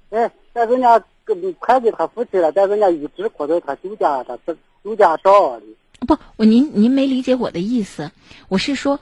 [0.09, 4.37] 哎，但人家跟判给他父亲了，但人家一直活在他舅家，他
[4.83, 6.05] 舅家上的。
[6.05, 8.11] 不，我您您没理解我的意思，
[8.49, 8.99] 我是说，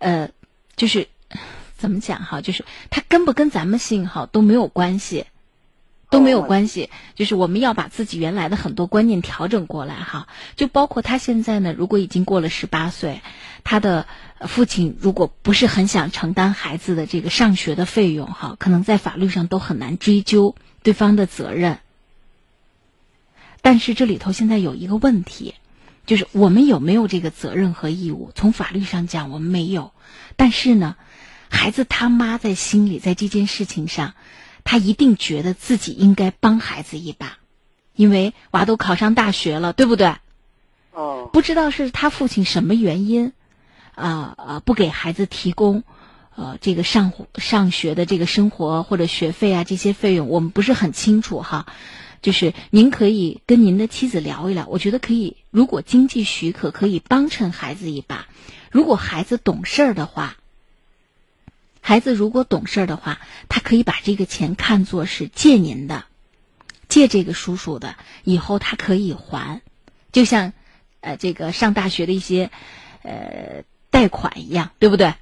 [0.00, 0.28] 呃，
[0.76, 1.08] 就是。
[1.76, 2.40] 怎么讲哈？
[2.40, 5.26] 就是他跟不跟咱们姓哈都没有关系，
[6.10, 6.90] 都没有关系。
[7.14, 10.28] 就是我们要把自己原来的很多观念调整过来哈。
[10.56, 13.20] 就包括他现在呢，如果已经过了十八岁，
[13.62, 14.06] 他的
[14.40, 21.78] 父亲如果不是很想承担孩子的这个上学的费用哈，可能在法律上都很难追究对方的责任。
[23.60, 25.54] 但是这里头现在有一个问题，
[26.06, 28.30] 就是我们有没有这个责任和义务？
[28.34, 29.92] 从法律上讲，我们没有。
[30.36, 30.96] 但是呢？
[31.48, 34.14] 孩子他妈在心里，在这件事情上，
[34.64, 37.38] 他一定觉得自己应该帮孩子一把，
[37.94, 40.16] 因为娃都考上大学了，对不对？
[40.92, 41.30] 哦。
[41.32, 43.32] 不知道是他父亲什么原因，
[43.94, 45.84] 啊啊，不给孩子提供，
[46.34, 51.66] 呃，这个上上学的这个生活或者学费啊这些费用，我们不是很清楚哈。
[52.22, 58.26] 就是您可以跟您的妻子聊一聊，我觉得可以，如果经济许可，可以帮衬孩子一把。
[58.70, 60.36] 如果孩子懂事儿的话。
[61.88, 66.02] 孩子如果懂事的话，他可以把这个钱看作是借您的，
[66.88, 69.60] 借这个叔叔的，以后他可以还，
[70.10, 70.52] 就像，
[71.00, 72.50] 呃，这个上大学的一些，
[73.02, 75.14] 呃，贷款一样，对不对？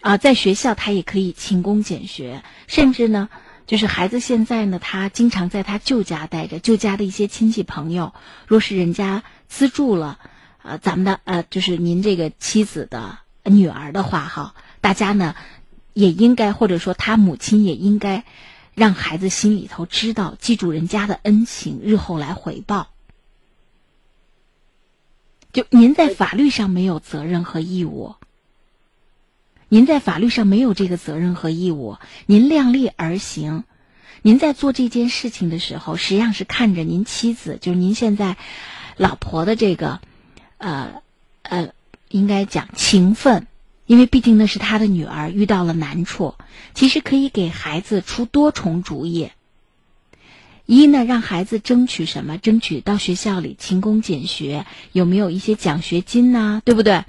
[0.00, 3.28] 啊，在学校他也可以勤工俭学，甚至呢，
[3.66, 8.14] 就是孩子现在呢，他经常在他舅家待着，舅家的一些亲戚朋友，
[8.46, 10.18] 若是人家资助了，
[10.62, 14.54] 呃，咱们的呃，就是您这个妻子的女儿的话，哈。
[14.86, 15.34] 大家呢，
[15.94, 18.22] 也应该或者说他母亲也应该，
[18.72, 22.86] 让孩子心里头知道，记住人家的恩情，日后来回报。
[25.52, 28.14] 就您在法律上没有责任和义务，
[29.68, 33.64] 您在法律上没有这个责任和义务，您量力而行。
[34.22, 38.36] 您在做这件事情的时候，实际上是看着您妻子，就是您现在
[38.96, 40.00] 老婆的这个，
[40.58, 41.02] 呃
[41.42, 41.72] 呃，
[42.08, 43.48] 应该讲情分，
[43.86, 46.34] 因为毕竟那是他的女儿遇到了难处，
[46.74, 49.30] 其实可以给孩子出多重主意。
[50.66, 52.38] 一呢，让孩子争取什么？
[52.38, 56.60] 争取到学校里勤工俭学，有没有一些奖学金呐？
[56.64, 57.04] 对不对？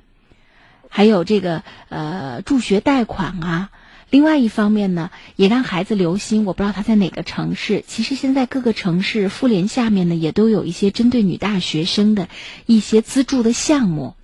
[0.90, 3.70] 还有这个呃助学贷款啊。
[4.10, 6.46] 另外一方面呢，也让孩子留心。
[6.46, 7.84] 我不知道他在哪个城市。
[7.86, 12.30] 其实现在各个城市妇联下面呢，也都有一些针对女大学生的
[12.68, 14.16] 一些资助的项目。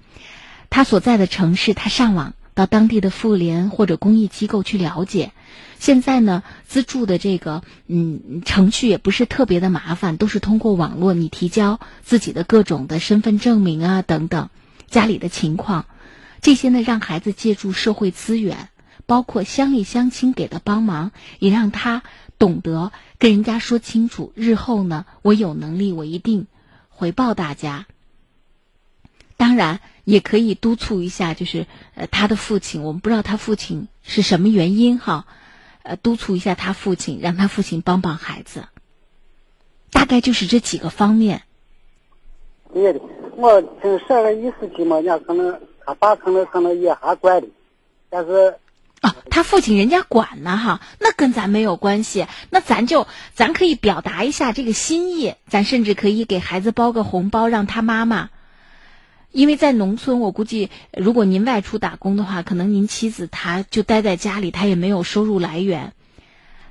[0.70, 5.32] 他所在的城市，他上网到当地的妇联或者公益机构去了解。
[5.80, 14.50] 现在呢，资助的这个嗯程序也不是特别的麻烦，都是通过网络，你提交自己的各种的身份证明啊等等，
[14.88, 15.86] 家里的情况，
[16.42, 18.70] 这些呢让孩子借助社会资源，
[19.06, 22.02] 包括乡里乡亲给的帮忙，也让他
[22.40, 26.48] 懂得跟人家说清楚，日后呢我有能力我一定
[26.88, 27.88] 回报大家。
[29.44, 35.26] 当然也可以督促一下，就是呃他的父亲，我们不知道他父亲是什么原因哈。
[35.82, 38.64] 呃，督促一下他父亲，让他父亲帮帮孩子，
[39.92, 41.42] 大概就是这几个方面。
[42.74, 43.02] 对的，
[43.36, 47.48] 我听说个意思起嘛，人家可能他爸可能可能也还管的，
[48.10, 48.56] 但是
[49.02, 58.30] 哦，他父亲人家管呢哈，那跟咱没有关系，那咱就咱可以表达一下这个心意，咱甚至可以给孩子包个红包，让他妈妈。
[59.34, 65.94] 因为在农村，我估计如果您外出打工的话，可能您妻子她就待在家里，她也没有收入来源。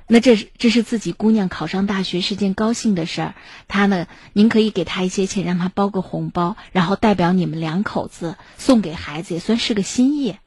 [0.07, 3.35] 那这是这是自己姑娘考上大学是件高兴的事儿，
[3.67, 10.37] 她呢，您可以给她一些钱，让她包个红包，然后代表你们两口子送给孩子，也算是个心意。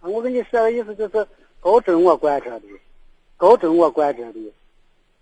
[0.00, 1.28] 我跟你说的意思就是，
[1.60, 2.66] 高中我管着的，
[3.36, 4.40] 高中我管着的，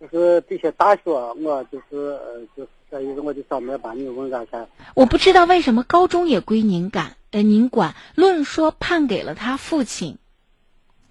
[0.01, 2.63] 就是这些大学我就是呃就。
[2.63, 3.43] 是意思我就
[3.79, 4.49] 把你问。
[4.95, 7.95] 我不知道为什么高中也归您管，呃，您管。
[8.15, 10.19] 论说判给了他父亲，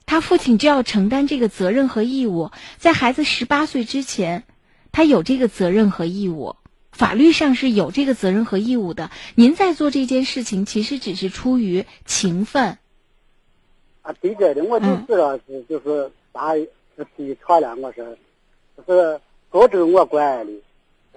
[0.06, 2.52] 他父亲就要承担这个责任和义务。
[2.78, 4.44] 在孩子十八岁之前，
[4.92, 6.56] 他有这个责任和义务，
[6.92, 9.12] 法律上是有这个责任和义务的。
[9.36, 12.78] 您在做这件事情，其实只是出于情分。
[14.02, 16.70] 啊，对的，我就知道是就是大是
[17.18, 18.18] 提厂了，我说，
[18.88, 19.20] 就是
[19.50, 20.54] 高中我管的。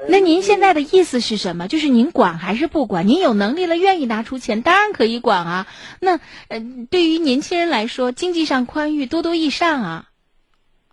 [0.07, 1.67] 那您现在的意思是什么？
[1.67, 3.09] 就是您管还是不管？
[3.09, 5.67] 您有能力了，愿意拿出钱，当然可以管啊。
[5.99, 10.09] 那呃，对于年轻人来说，经济上宽裕，多多益善啊，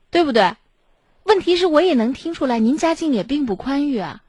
[0.10, 0.56] 对不对？
[1.24, 4.22] 问题是我也能听出来，您家境也并不宽裕啊。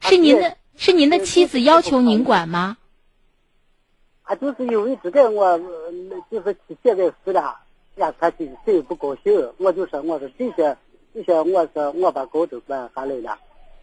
[0.00, 2.76] 是您的，是您的妻子要求您管吗？
[4.22, 5.58] 啊，就是因为这个，我
[6.30, 7.56] 就是现在死了，
[7.96, 9.52] 呀，他就谁不高兴？
[9.58, 10.76] 我就说，我说这些
[11.12, 13.38] 这些，我说我把高中管下来了。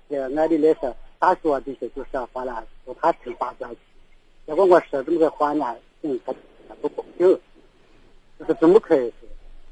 [0.08, 3.78] 这按理来说，大学这些就说话了，说他听大家去。
[4.46, 6.34] 结果我说这么个话呢，嗯，他
[6.82, 7.40] 不高兴，
[8.40, 9.14] 就是这么开始。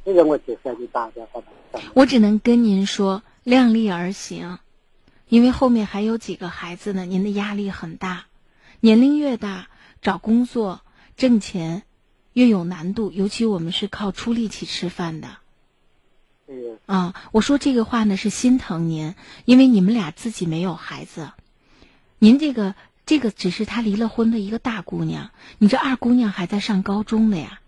[0.03, 1.47] 这个我就说给大家好吧。
[1.93, 4.57] 我只能跟您说，量力而行，
[5.27, 8.25] 因为后面还有几个孩子呢，您的压力很大。
[8.79, 9.69] 年龄越大，
[10.01, 10.81] 找工作
[11.15, 11.83] 挣钱
[12.33, 15.37] 越有难度，尤其我们是靠出力气吃饭的。
[16.85, 21.31] 啊，我说这个话呢是心疼您，因为你们俩自己没有孩子，
[22.19, 22.75] 您这个
[23.05, 27.59] 这个只是他离了婚的一个大姑娘，你这二姑娘还在上高中呢呀，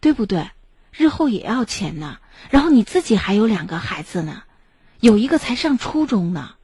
[0.00, 0.50] 对不对？
[0.92, 2.18] 日后也要钱呢，
[2.50, 4.44] 然后你自己还有两个孩子呢，
[5.00, 6.54] 有一个才上初中呢，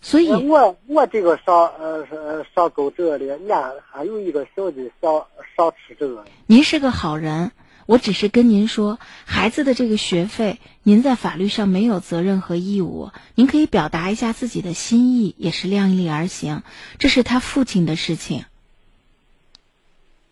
[0.00, 2.06] 所以我我这个上呃
[2.54, 5.26] 上高中的，俺还有一个小的上
[5.56, 6.24] 上初中。
[6.46, 7.50] 您是个好人。
[7.86, 13.10] 我只是跟您说，孩子的这个学费，您在法律上没有责任和义务。
[13.34, 16.62] 您可以表达一下自己的心意，也是量力而行。
[16.98, 18.44] 这是他父亲的事情。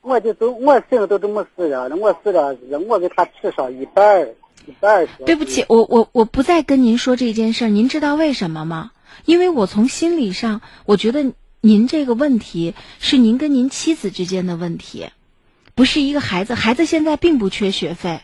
[0.01, 4.29] 我就都我心都这么思量的，我思量是我给他吃上一半
[4.67, 7.69] 一半对不起，我我我不再跟您说这件事儿。
[7.69, 8.91] 您知道为什么吗？
[9.27, 15.11] 因为我从心理上，我觉得您这个问题是您跟您妻子之间的问题。
[15.75, 18.21] 不是一个孩子，孩子现在并不缺学费。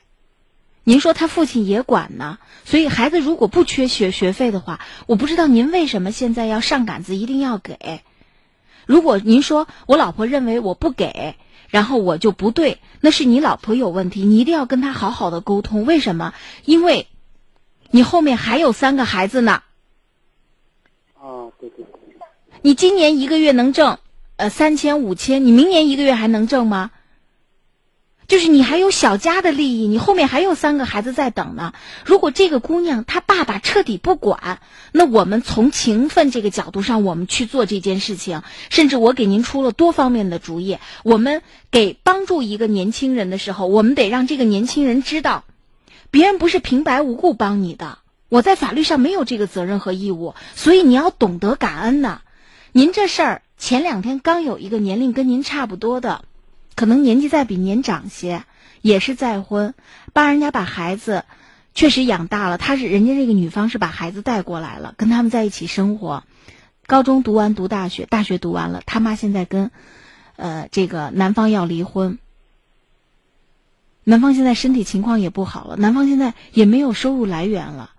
[0.84, 8.02] 您说他父亲也管呢，所以孩子如果不缺学学费的话，我不知道您为什么现在要上杆子，一定要给。
[8.86, 11.34] 如果您说我老婆认为我不给，
[11.68, 15.84] 然后我就不对，那是你老婆有问题，你一定要跟他好好的沟通。
[15.84, 16.32] 为什么？
[16.64, 17.06] 因为，
[17.90, 19.62] 你后面还有三个孩子呢。
[21.20, 21.92] 哦，对对对。
[22.62, 23.98] 你今年一个月能挣
[24.36, 26.90] 呃三千五千，你明年一个月还能挣吗？
[28.28, 31.72] 就是你还有小家的利益，你后面还有三个孩子在等呢。
[32.05, 34.60] 如果这个姑娘她爸爸彻底不管，
[34.92, 38.42] 那我们从情分这个角度上，我们去做这件事情。
[38.68, 40.76] 甚至我给您出了多方面的主意。
[41.05, 41.40] 我们
[41.70, 45.44] 给帮助一个年轻人的时候，我们得让这个年轻人知道，
[46.10, 47.96] 别人不是平白无故帮你的。
[48.28, 52.20] 我在法律上没有这个责任和义务，所以你要懂得感恩呢。
[52.72, 56.26] 您这事儿前两天刚有一个年龄跟您差不多的。
[56.78, 58.44] 可能年纪再比您长些，
[58.82, 59.74] 也是再婚，
[60.12, 61.24] 帮人家把孩子
[61.74, 62.56] 确实养大了。
[62.56, 66.22] 他是人家这个女方是把孩子带过来了，跟他们在一起生活。
[66.86, 69.72] 高中读完读大学，大学读完了，他妈现在跟
[70.36, 72.20] 呃这个男方要离婚。
[74.05, 77.90] 男方现在身体情况也不好了，男方现在也没有收入来源了。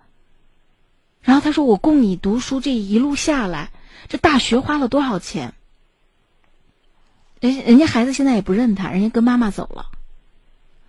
[1.20, 3.72] 然后他说：“我供你读书，这一路下来，
[4.08, 5.52] 这大学花了多少钱？”
[7.40, 9.86] 人人家孩子现在也不认他，人家跟妈妈走了。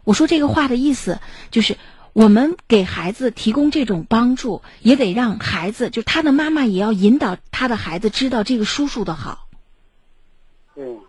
[0.03, 1.19] 我说这个话的意思
[1.49, 1.77] 就是，
[2.13, 9.47] 我们给孩子提供这种帮助，也得让孩子，就他的妈妈也要引导他的孩子知道这个叔叔的好。
[10.75, 10.99] 嗯。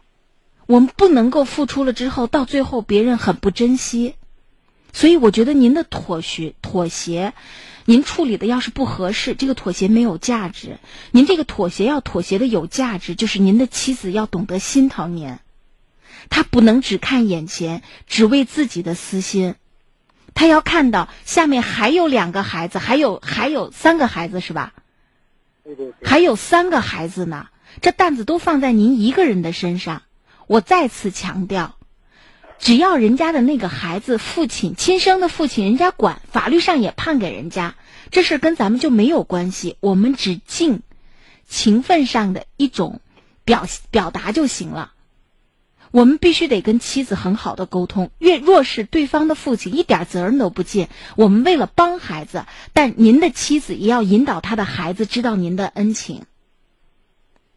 [0.67, 4.15] 我们不能够付出了之后，到最后别人很不珍惜。
[4.93, 7.35] 所以我觉得您的妥协妥协，
[7.85, 10.79] 您处理的要是不合适，这个妥协没有价值。
[11.11, 15.39] 您这个妥协要妥协的有价值，就是您的妻子要懂得心疼您，
[16.31, 19.57] 她不能只看眼前，只为自己的私心，
[20.35, 24.73] 她要看到下面还有两个孩子，还有还有三个孩子是吧？
[25.65, 26.09] 对对对。
[26.09, 27.49] 还有三个孩子呢，
[27.81, 30.03] 这担子都放在您一个人的身上。
[30.47, 31.77] 我再次强调。
[32.63, 37.75] 只要人家的那个孩子父亲亲生的父亲，人家管，法律上也判给人家，
[38.13, 39.77] 这事跟咱们就没有关系。
[39.81, 40.83] 我们只尽
[41.49, 43.01] 情分上的一种
[43.45, 44.93] 表表达就行了。
[45.91, 48.13] 我们必须得跟妻子很好的沟通。
[48.21, 50.87] 越若是对方的父亲一点责任都不尽，
[51.17, 56.27] 我们为了帮孩子，但您的妻子也要引导他的孩子知道您的恩情。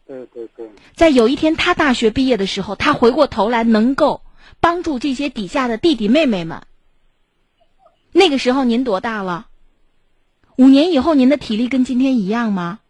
[0.04, 0.68] 对对对。
[0.96, 4.22] 在有一天他大学毕业的时候，他回过头来能够。
[4.66, 6.64] 帮助这些底下的弟弟妹妹们。
[8.10, 9.46] 那个时候您多大了？
[10.56, 12.80] 五年以后您的体力跟今天一样吗？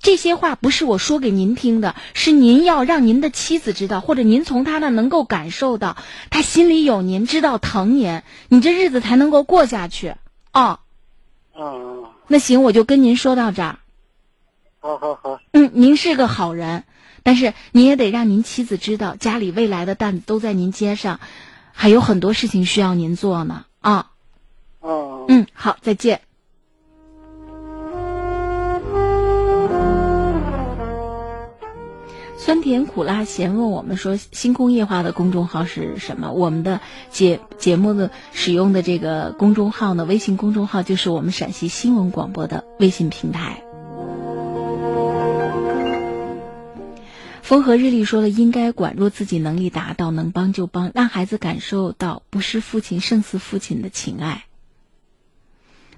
[0.00, 5.96] 这些话不是我说给您听的，是您要让您的妻子知道，或者您从她那能够感受到，
[6.30, 10.16] 她心里有您，知道疼您，你这日子才能够过下去。
[10.52, 10.80] 哦。
[11.56, 12.06] 嗯。
[12.26, 13.78] 那行，我就跟您说到这儿。
[14.80, 15.38] 好好好。
[15.52, 16.82] 嗯，您是个好人。
[17.24, 21.18] 但是您也得让您妻子知道，家里未来的担子都在您肩上，
[21.72, 24.10] 还有很多事情需要您做呢啊。
[24.80, 25.24] 哦。
[25.28, 26.20] 嗯，好，再见。
[32.36, 40.04] 酸甜苦辣咸问我们说：“星空夜话的公众号是什么？”我们的节节目的使用的这个公众号呢？
[40.04, 43.63] 微信公众号就是我们陕西新闻广播的微信平台。
[47.44, 48.94] 风和日丽说了，应该管。
[48.96, 54.46] 若自己能力达到，能帮就帮，让孩子感受到不是父亲胜似父亲的情爱。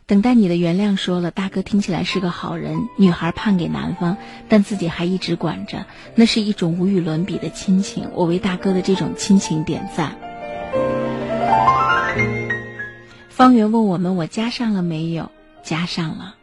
[0.06, 2.88] 等待你的原谅说了，大哥听起来是个好人。
[2.98, 4.16] 女孩判给男方，
[4.48, 5.86] 但自己还一直管着，
[6.16, 8.10] 那是一种无与伦比的亲情。
[8.14, 10.18] 我为大哥的这种亲情点赞。
[13.28, 15.30] 方圆问我们：“我加上了没有？”
[15.62, 16.34] 加上了。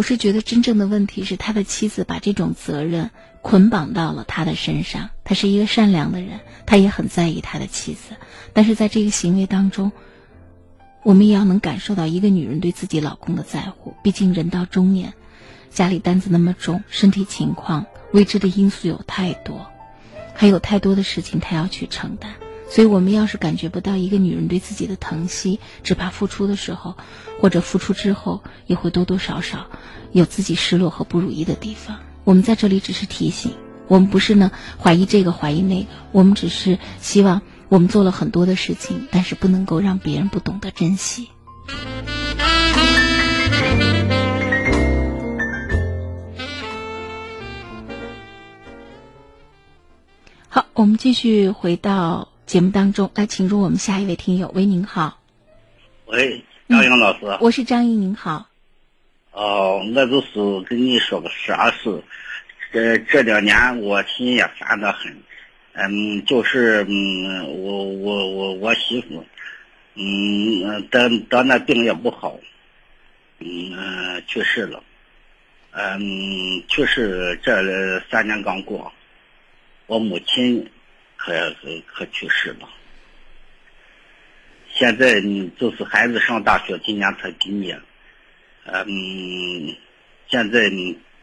[0.00, 3.10] 我是觉得真正的问题是他的妻子把这种责任
[3.42, 5.10] 捆绑到了他的身上。
[5.24, 8.16] 他是一个善良的人，他也很在意他的妻子，
[8.54, 9.92] 但是在这个行为当中，
[11.02, 13.94] 我们也要能感受到一个女人对自己老公的在乎。
[14.02, 15.12] 毕竟人到中年，
[15.68, 19.66] 家里担子那么重，身体情况未知的因素有太多，
[20.32, 22.32] 还有太多的事情他要去承担。
[22.70, 26.94] 所以，我们要是感觉不到一个女人对自己的疼惜，只怕付出的时候，
[27.40, 29.66] 或者付出之后，也会多多少少
[30.12, 31.98] 有自己失落和不如意的地方。
[32.22, 33.54] 我们在这里只是提醒，
[33.88, 41.28] 我们不是呢怀疑这个怀疑那个，我们只是希望我们做了很多的事情，但是不能够让别人不懂得珍惜。
[50.48, 52.29] 好，我们继续回到。
[52.50, 54.50] 节目当中来，请入我们下一位听友。
[54.56, 55.22] 喂，您好。
[56.06, 57.20] 喂，张英老师。
[57.40, 58.48] 我是张英，您好。
[59.30, 62.02] 哦，我就是跟你说个啥事。
[62.72, 65.16] 这这两年我心也烦得很，
[65.74, 69.24] 嗯，就是嗯，我我我我媳妇，
[69.94, 72.36] 嗯，得得那病也不好，
[73.38, 74.82] 嗯，去世了，
[75.70, 76.00] 嗯，
[76.66, 78.92] 去世这三年刚过，
[79.86, 80.68] 我母亲
[81.22, 82.68] 可可可去世了。
[84.72, 85.20] 现在
[85.58, 87.78] 就是孩子上大学，今年才毕业，
[88.64, 89.76] 嗯，
[90.28, 90.70] 现在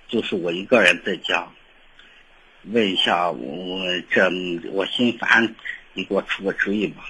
[0.07, 1.47] 就是我一个人在家。
[2.69, 3.79] 问一下我
[4.11, 4.29] 这
[4.71, 5.55] 我心烦，
[5.93, 7.03] 你给我出个主意吧。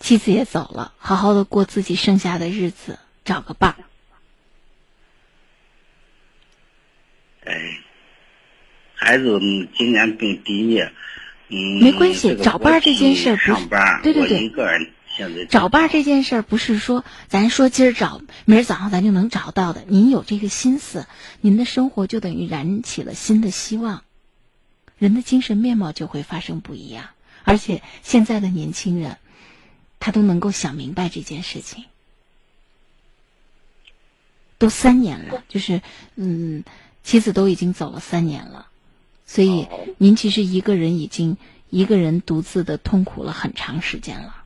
[0.00, 3.84] 妻子也走了，好好的过自己剩下的日子，找个伴儿。
[7.44, 7.78] 哎，
[8.94, 9.38] 孩子
[9.76, 10.90] 今年毕毕业，
[11.52, 13.54] 嗯，没关系，找伴儿这件事不是，
[14.02, 19.84] 对对对，一个人现在找伴儿这件事不是说咱说今儿找，明儿早上咱就能找到的。
[19.86, 21.06] 您有这个心思，
[21.42, 24.02] 您的生活就等于燃起了新的希望，
[24.96, 27.10] 人的精神面貌就会发生不一样。
[27.44, 29.18] 而且现在的年轻人，
[30.00, 31.84] 他都能够想明白这件事情。
[34.56, 35.82] 都三年了，就是
[36.14, 36.64] 嗯，
[37.02, 38.68] 妻子都已经走了三年了，
[39.26, 39.66] 所以
[39.98, 41.36] 您其实一个人已经
[41.70, 44.36] 一个人独自的痛苦了很长时间了。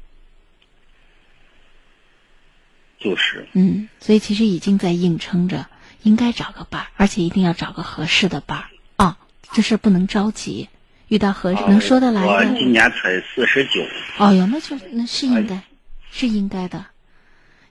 [2.98, 5.66] 就是，嗯，所以其实已经在硬撑着，
[6.02, 8.64] 应该找个伴儿，而且一定要找个合适的伴儿
[8.96, 9.18] 啊！
[9.52, 10.68] 这事儿不能着急，
[11.08, 12.44] 遇到合适、能说得来我。
[12.58, 13.82] 今年才四十九，
[14.18, 15.62] 哦哟，那就那是应该，
[16.10, 16.84] 是应该的。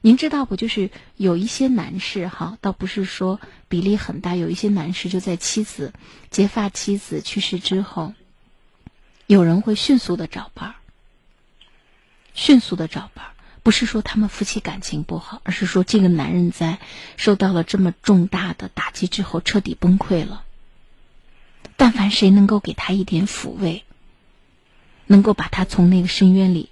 [0.05, 0.55] 您知道不？
[0.55, 5.93] 就是有一些男士哈，倒不是说比例很大，有一些男士就在妻子
[6.29, 8.13] 结发妻子去世之后，
[9.25, 10.75] 有人会迅速的找伴儿，
[12.35, 13.31] 迅速的找伴儿。
[13.63, 16.77] 不是说他们夫妻感情不好，而是说这个男人在
[17.17, 20.43] 受到了这么重大的打击之后彻底崩溃了。
[21.77, 23.83] 但凡谁能够给他一点抚慰，
[25.07, 26.69] 能够把他从那个深渊里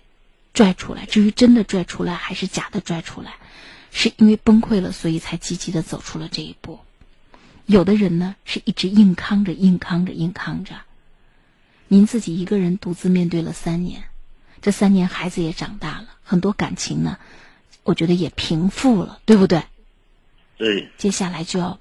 [0.54, 3.36] 拽出来，至于真的拽出来还是假的拽出来，
[3.92, 6.80] 是因为崩溃了，所以才积极的走出了这一步。
[7.66, 10.76] 有的人呢是一直硬扛着、硬扛着、硬扛着。
[11.88, 14.04] 您自己一个人独自面对了三年。
[14.62, 17.18] 这三年，孩子也长大了，很多感情呢，
[17.84, 19.64] 我觉得也平复了，对不对？
[20.58, 20.90] 对。
[20.98, 21.80] 接下来就要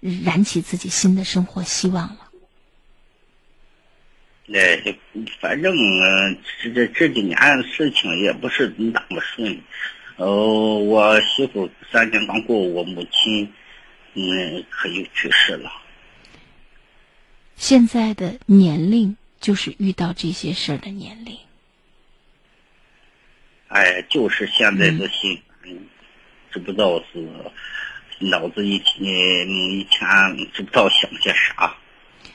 [0.00, 2.27] 燃起自己新的生活希望了。
[4.54, 4.82] 哎，
[5.40, 9.60] 反正呃这这这几年事情也不是那么顺。
[10.16, 13.52] 哦，我媳妇三年刚过，我母亲
[14.14, 15.70] 嗯可又去世了。
[17.56, 21.36] 现在的年龄就是遇到这些事儿的年龄。
[23.68, 25.78] 哎，就是现在的心，嗯，
[26.50, 27.28] 知不知道是
[28.18, 29.48] 脑子一嗯
[29.78, 30.08] 以前
[30.54, 31.76] 知不知道想些啥。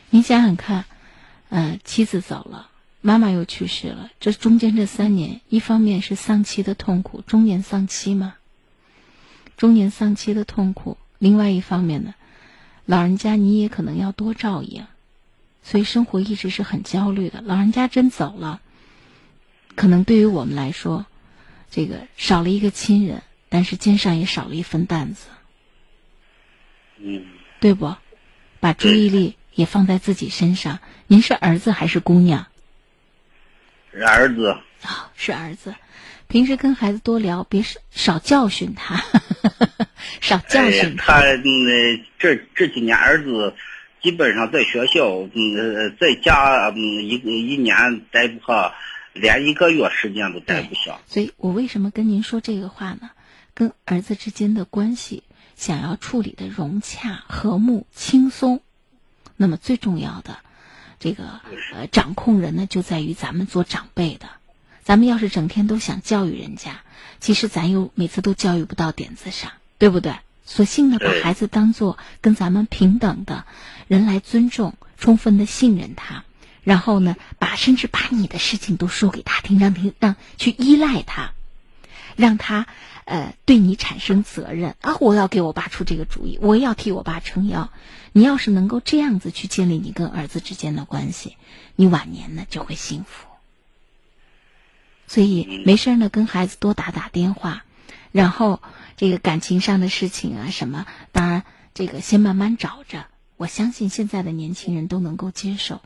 [0.10, 0.86] 你想想看，
[1.56, 2.72] 嗯、妻子走了，
[3.02, 8.36] 妈妈又去世了，这中间这三年，一方面是丧妻的痛苦，中年丧妻嘛，
[9.56, 12.16] 中年丧妻的痛苦；另外一方面呢，
[12.86, 14.88] 老人家你也可能要多照应，
[15.62, 17.42] 所以生活一直是很焦虑的。
[17.42, 18.60] 老人家真走了，
[19.76, 21.06] 可能对于我们来说。
[21.76, 25.26] 这个少了一个亲人，但是肩上也少了一份担子，
[27.00, 27.26] 嗯，
[27.60, 27.96] 对不？
[28.60, 30.80] 把注意力也放在自己身上。
[31.08, 32.48] 您是儿子还是姑娘？
[33.92, 34.50] 是儿子。
[34.50, 35.76] 啊、哦，是儿子。
[36.28, 39.04] 平时跟孩子多聊，别少教训他，
[40.20, 41.14] 少教训他。
[41.14, 43.54] 哎、他嗯，这这几年儿子
[44.02, 47.16] 基本上在学校，嗯，在家嗯一
[47.54, 48.74] 一年待不下。
[49.14, 53.12] 连一个月时间都待不下，所以我为什么跟您说这个话呢？
[53.54, 55.22] 跟儿子之间的关系
[55.56, 58.64] 想要处理的融洽、和睦、轻松，
[59.44, 60.38] 那么最重要的
[61.02, 61.42] 这个
[61.74, 64.30] 呃掌控人呢，就在于咱们做长辈的。
[64.86, 66.80] 咱们要是整天都想教育人家，
[67.20, 70.16] 其实咱又每次都教育不到点子上，对不对？
[70.46, 73.44] 索性呢，把孩子当做跟咱们平等的
[73.90, 76.24] 人来尊重，充分的信任他。
[76.64, 81.32] 然后呢，把甚至把你的事情都说给他听，让听让去依赖他，
[82.16, 82.66] 让他
[83.06, 84.98] 呃对你产生责任啊！
[85.00, 87.70] 我要给我爸出这个主意，我要替我爸撑腰。
[88.12, 91.36] 你要是能够这样子去建立你跟儿子之间的关系，
[91.76, 93.28] 你晚年呢就会幸福。
[95.08, 97.66] 所以没事呢，跟孩子多打打电话，
[98.12, 98.62] 然后
[98.98, 101.44] 这个感情上的事情啊什么，当然
[101.74, 103.06] 这个先慢慢找着。
[103.36, 105.82] 我相信现在的年轻人都能够接受。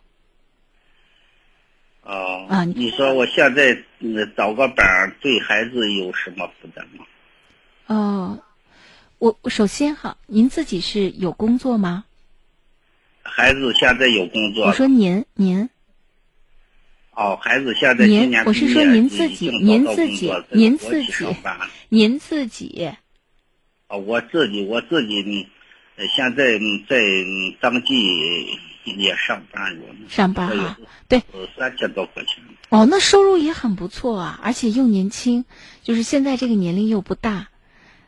[2.08, 7.06] 哦啊，你说我现在嗯找个班对孩子有什么负担吗？
[7.88, 8.40] 哦，
[9.20, 12.06] 我首先哈，您自己是有工作吗？
[13.24, 14.68] 孩子现在有工作。
[14.68, 15.70] 我说您您，
[17.12, 21.28] 哦，孩子现在今您我是说您自己，您自己，您自己，
[21.90, 22.90] 您自己。
[23.88, 25.46] 啊，我自己，我自己呢，
[26.16, 26.58] 现在
[26.88, 26.98] 在
[27.60, 28.58] 当地
[28.98, 30.08] 也上班着呢。
[30.10, 30.78] 上班啊，
[31.08, 31.22] 对，
[31.58, 32.44] 三千多块钱。
[32.70, 35.46] 哦，那收入也很不错啊，而且又年轻，
[35.84, 37.48] 就是现在这个年龄又不大，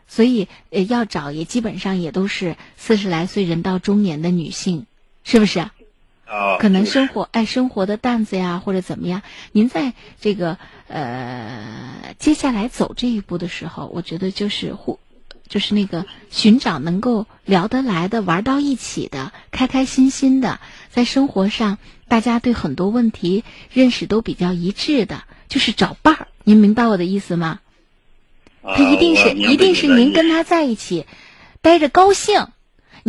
[0.08, 4.86] 所以呃要找也基本上也都是四十来岁人到中年的女性，
[5.24, 5.60] 是不是？
[6.28, 6.58] 哦。
[6.60, 9.22] 可能生活爱生活的担子呀，或者怎么样？
[9.52, 10.58] 您在这个
[10.88, 15.00] 呃接下来走这一步的时候，我觉得就是互。
[15.50, 23.44] 就是那个寻找能够聊得来的、玩到一起的、开开心心的，在生活上大家对很多问题
[23.74, 26.28] 认识都比较一致的，就是找伴儿。
[26.44, 27.60] 您明白我的意思吗？
[28.62, 31.06] 他一定是，一定是您跟他在一起，
[31.62, 32.48] 待着高兴。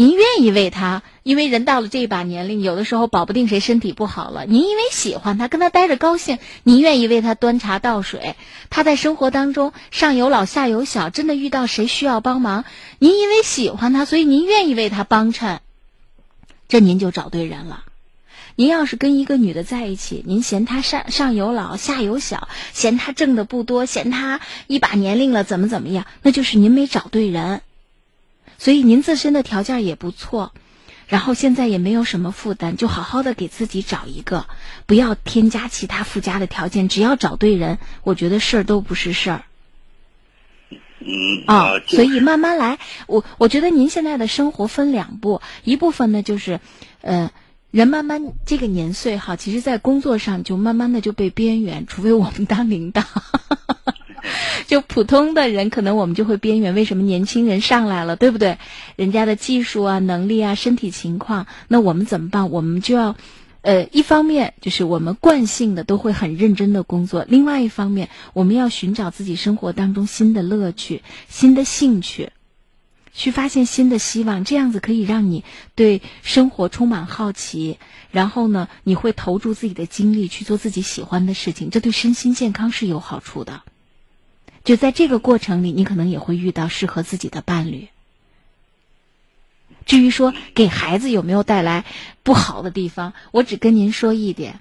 [0.00, 4.46] 您愿意为他，因为人到了这一把年龄，有的时候保不定谁身体不好了。
[4.46, 8.34] 您因为喜欢他，跟他待着高兴，您愿意为他端茶倒水。
[8.70, 12.64] 他在生活当中上有老下有小，真的遇到谁需要帮忙，
[12.98, 15.60] 您因为喜欢他，所以您愿意为他帮衬，
[16.66, 17.84] 这您就找对人了。
[18.56, 27.60] 您要是跟一个女的在一起，您嫌她上上有老下有小，嫌她挣的不多，嫌她一把年龄了怎么怎么样，那就是您没找对人。
[28.60, 30.52] 所以您自身的条件也不错，
[31.06, 34.44] 然后现在也没有什么负担，就好好的给自己找一个，
[34.84, 39.44] 不要添加其他附加的条件，只要找对人，我觉得事儿都不是事儿。
[40.98, 42.78] 嗯啊，所以慢慢来。
[43.06, 46.60] 我我觉得您现在的生活分两步，一部分呢就是，
[47.00, 47.30] 呃，
[47.70, 53.02] 人慢慢这个年岁哈，其实在工作上就慢慢的就被边缘，除非我们当领导。
[54.66, 56.74] 就普通的人，可能我们就会边缘。
[56.74, 58.58] 为什么年轻人上来了，对不对？
[58.96, 62.50] 人家的技术啊、能力啊、身体情况，那我们怎么办？
[62.50, 63.16] 我们就要，
[63.62, 72.30] 呃，一方面就是我们惯性的都会很认真的工作；，另外一方面，我们要寻找自己生活当中新的乐趣、新的兴趣，
[73.12, 74.44] 去发现新的希望。
[74.44, 75.44] 这样子可以让你
[75.74, 77.78] 对生活充满好奇，
[78.10, 83.62] 然后呢，你会投注自己的精力去做自己喜欢的事情，这对身心健康是有好处的。
[84.62, 87.88] 就在这个过程里，你可能也会遇到适合自己的伴侣。
[89.86, 91.84] 至于说给孩子有没有带来
[92.22, 94.60] 不好的地方，我只跟您说一点：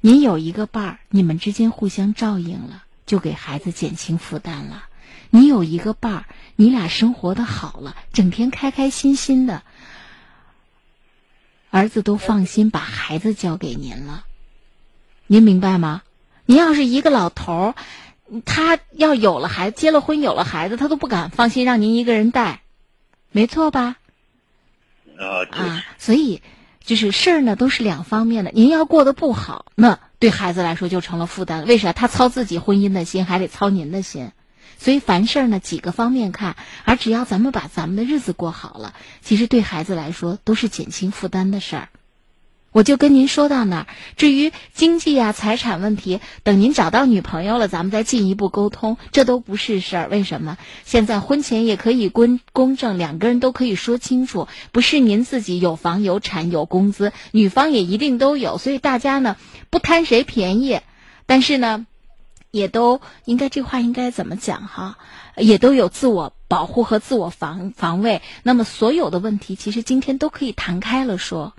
[0.00, 4.88] 您有一个伴儿，你们之间互相照应了，就给孩子减轻负担了；
[5.30, 6.24] 你有一个伴儿，
[6.56, 9.62] 你俩生活的好了，整天开开心心的，
[11.70, 14.24] 儿子都放心把孩子交给您了。
[15.28, 16.02] 您明白吗？
[16.44, 17.74] 您要是一个老头儿。
[18.44, 22.62] 他要有了孩子，结了婚有了孩子，他都不敢放心让您一个人带，
[23.30, 23.96] 没错吧？
[25.18, 26.42] 啊，所以
[26.82, 28.50] 就是事儿呢，都是两方面的。
[28.52, 31.66] 您要过得不好，那对孩子来说就成了负担。
[31.66, 31.92] 为啥？
[31.92, 34.32] 他操自己婚姻的心，还得操您的心。
[34.78, 41.88] 所以凡事呢，几个方面看，而只要咱们把咱们的日子过好了，其实对孩子来说都是减轻负担的事儿。
[42.72, 43.86] 我就跟您说到那儿。
[44.16, 50.08] 至于经济啊、财产问题，等您找到女朋友了，咱们再进一步沟通，这都不是事儿。
[50.08, 50.56] 为什么？
[50.84, 59.36] 现在婚前也可以公公证，两个人都可以说清楚，不是您自己有房有产有工资，女方也一定都有，所以大家呢
[59.68, 60.80] 不贪谁便宜，
[61.26, 61.86] 但是呢，
[62.50, 64.96] 也都应该这话应该怎么讲哈？
[65.36, 68.22] 也都有自我保护和自我防防卫。
[68.42, 71.54] 那么所有的问题，其实今天都可以谈开了说。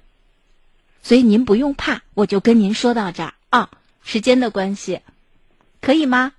[1.03, 3.69] 所以您不用怕，我就跟您说到这儿啊。
[4.01, 5.01] 时间的关系，
[5.81, 6.31] 可以吗？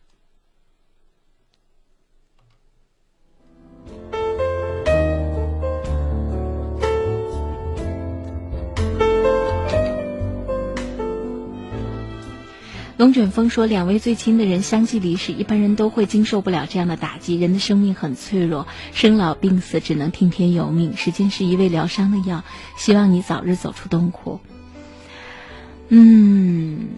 [12.97, 17.39] 龙卷风说：“两位最亲的人相继离世，一般人都会经受不了这样的打击。
[17.39, 20.97] 人的生命很脆弱，生老病死只能听天由命。
[20.97, 22.45] 时间是一味疗伤的药，
[22.79, 24.41] 希望你早日走出痛苦。”
[25.97, 26.89] 嗯，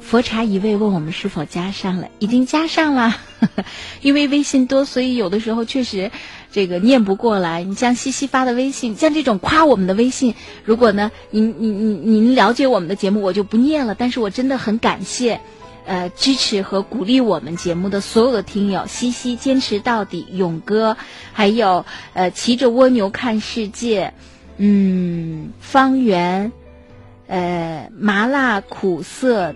[0.00, 3.16] 佛茶一味问我们是否加上了，已经加上了。
[4.02, 6.10] 因为微信多，所以有的时候确实
[6.50, 7.62] 这个念不过来。
[7.62, 10.34] 你像西西发的微信，像这种夸我们的微信，
[10.64, 13.94] 如果呢，您您您您了解我们的节目，我就不念了。
[13.94, 15.40] 但是我真的很感谢，
[15.86, 20.96] 呃，支持和鼓励我们节目的所有的听友，西西坚持到底，勇哥，
[21.32, 24.12] 还有呃，骑着蜗牛看世界，
[24.56, 26.50] 嗯，方圆。
[27.26, 29.54] 呃，麻辣苦涩，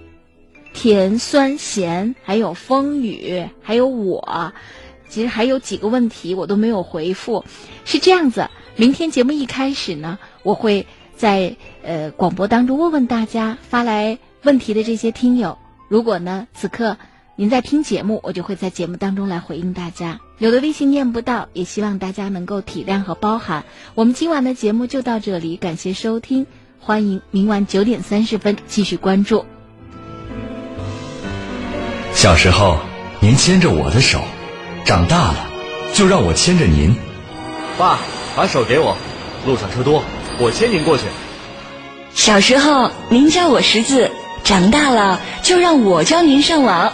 [0.72, 4.52] 甜酸咸，还有风雨，还有我，
[5.08, 7.44] 其实还有几个问题我都没有回复。
[7.84, 10.86] 是这样子，明天节目一开始呢，我会
[11.16, 15.58] 在呃广播当中问问大家，发来问题的这些听友，
[15.88, 16.96] 如果呢此刻
[17.36, 20.20] 您在听节目，我就会在节目当中来回应大家。
[20.38, 23.64] 有的微信念不到，也希望大家能够体谅和包涵。
[23.94, 26.46] 我们今晚的节目就到这里，感谢收听，
[26.80, 29.44] 欢迎明晚九点三十分继续关注。
[32.14, 32.78] 小时候，
[33.20, 34.20] 您牵着我的手，
[34.84, 35.46] 长大了，
[35.92, 36.96] 就让我牵着您。
[37.76, 37.98] 爸，
[38.34, 38.96] 把手给我，
[39.46, 40.02] 路上车多，
[40.38, 41.04] 我牵您过去。
[42.14, 44.10] 小时候，您教我识字，
[44.42, 46.92] 长大了就让我教您上网。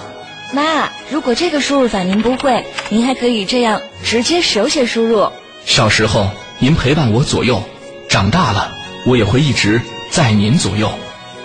[0.53, 5.31] 妈，如果这个输入法您不会，您还可以这样直接手写输入。
[5.65, 6.29] 小时候，
[6.59, 7.63] 您陪伴我左右，
[8.09, 8.73] 长大了，
[9.07, 10.91] 我也会一直在您左右。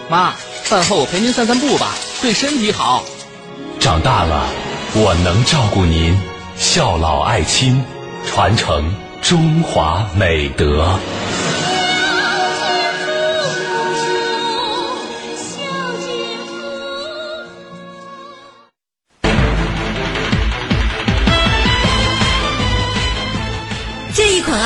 [0.10, 0.34] 妈，
[0.64, 3.04] 饭后我陪您散散步吧，对身体好。
[3.80, 4.48] 长大了，
[4.94, 6.20] 我能照顾您，
[6.58, 7.84] 孝老爱亲，
[8.26, 11.00] 传承中华美德。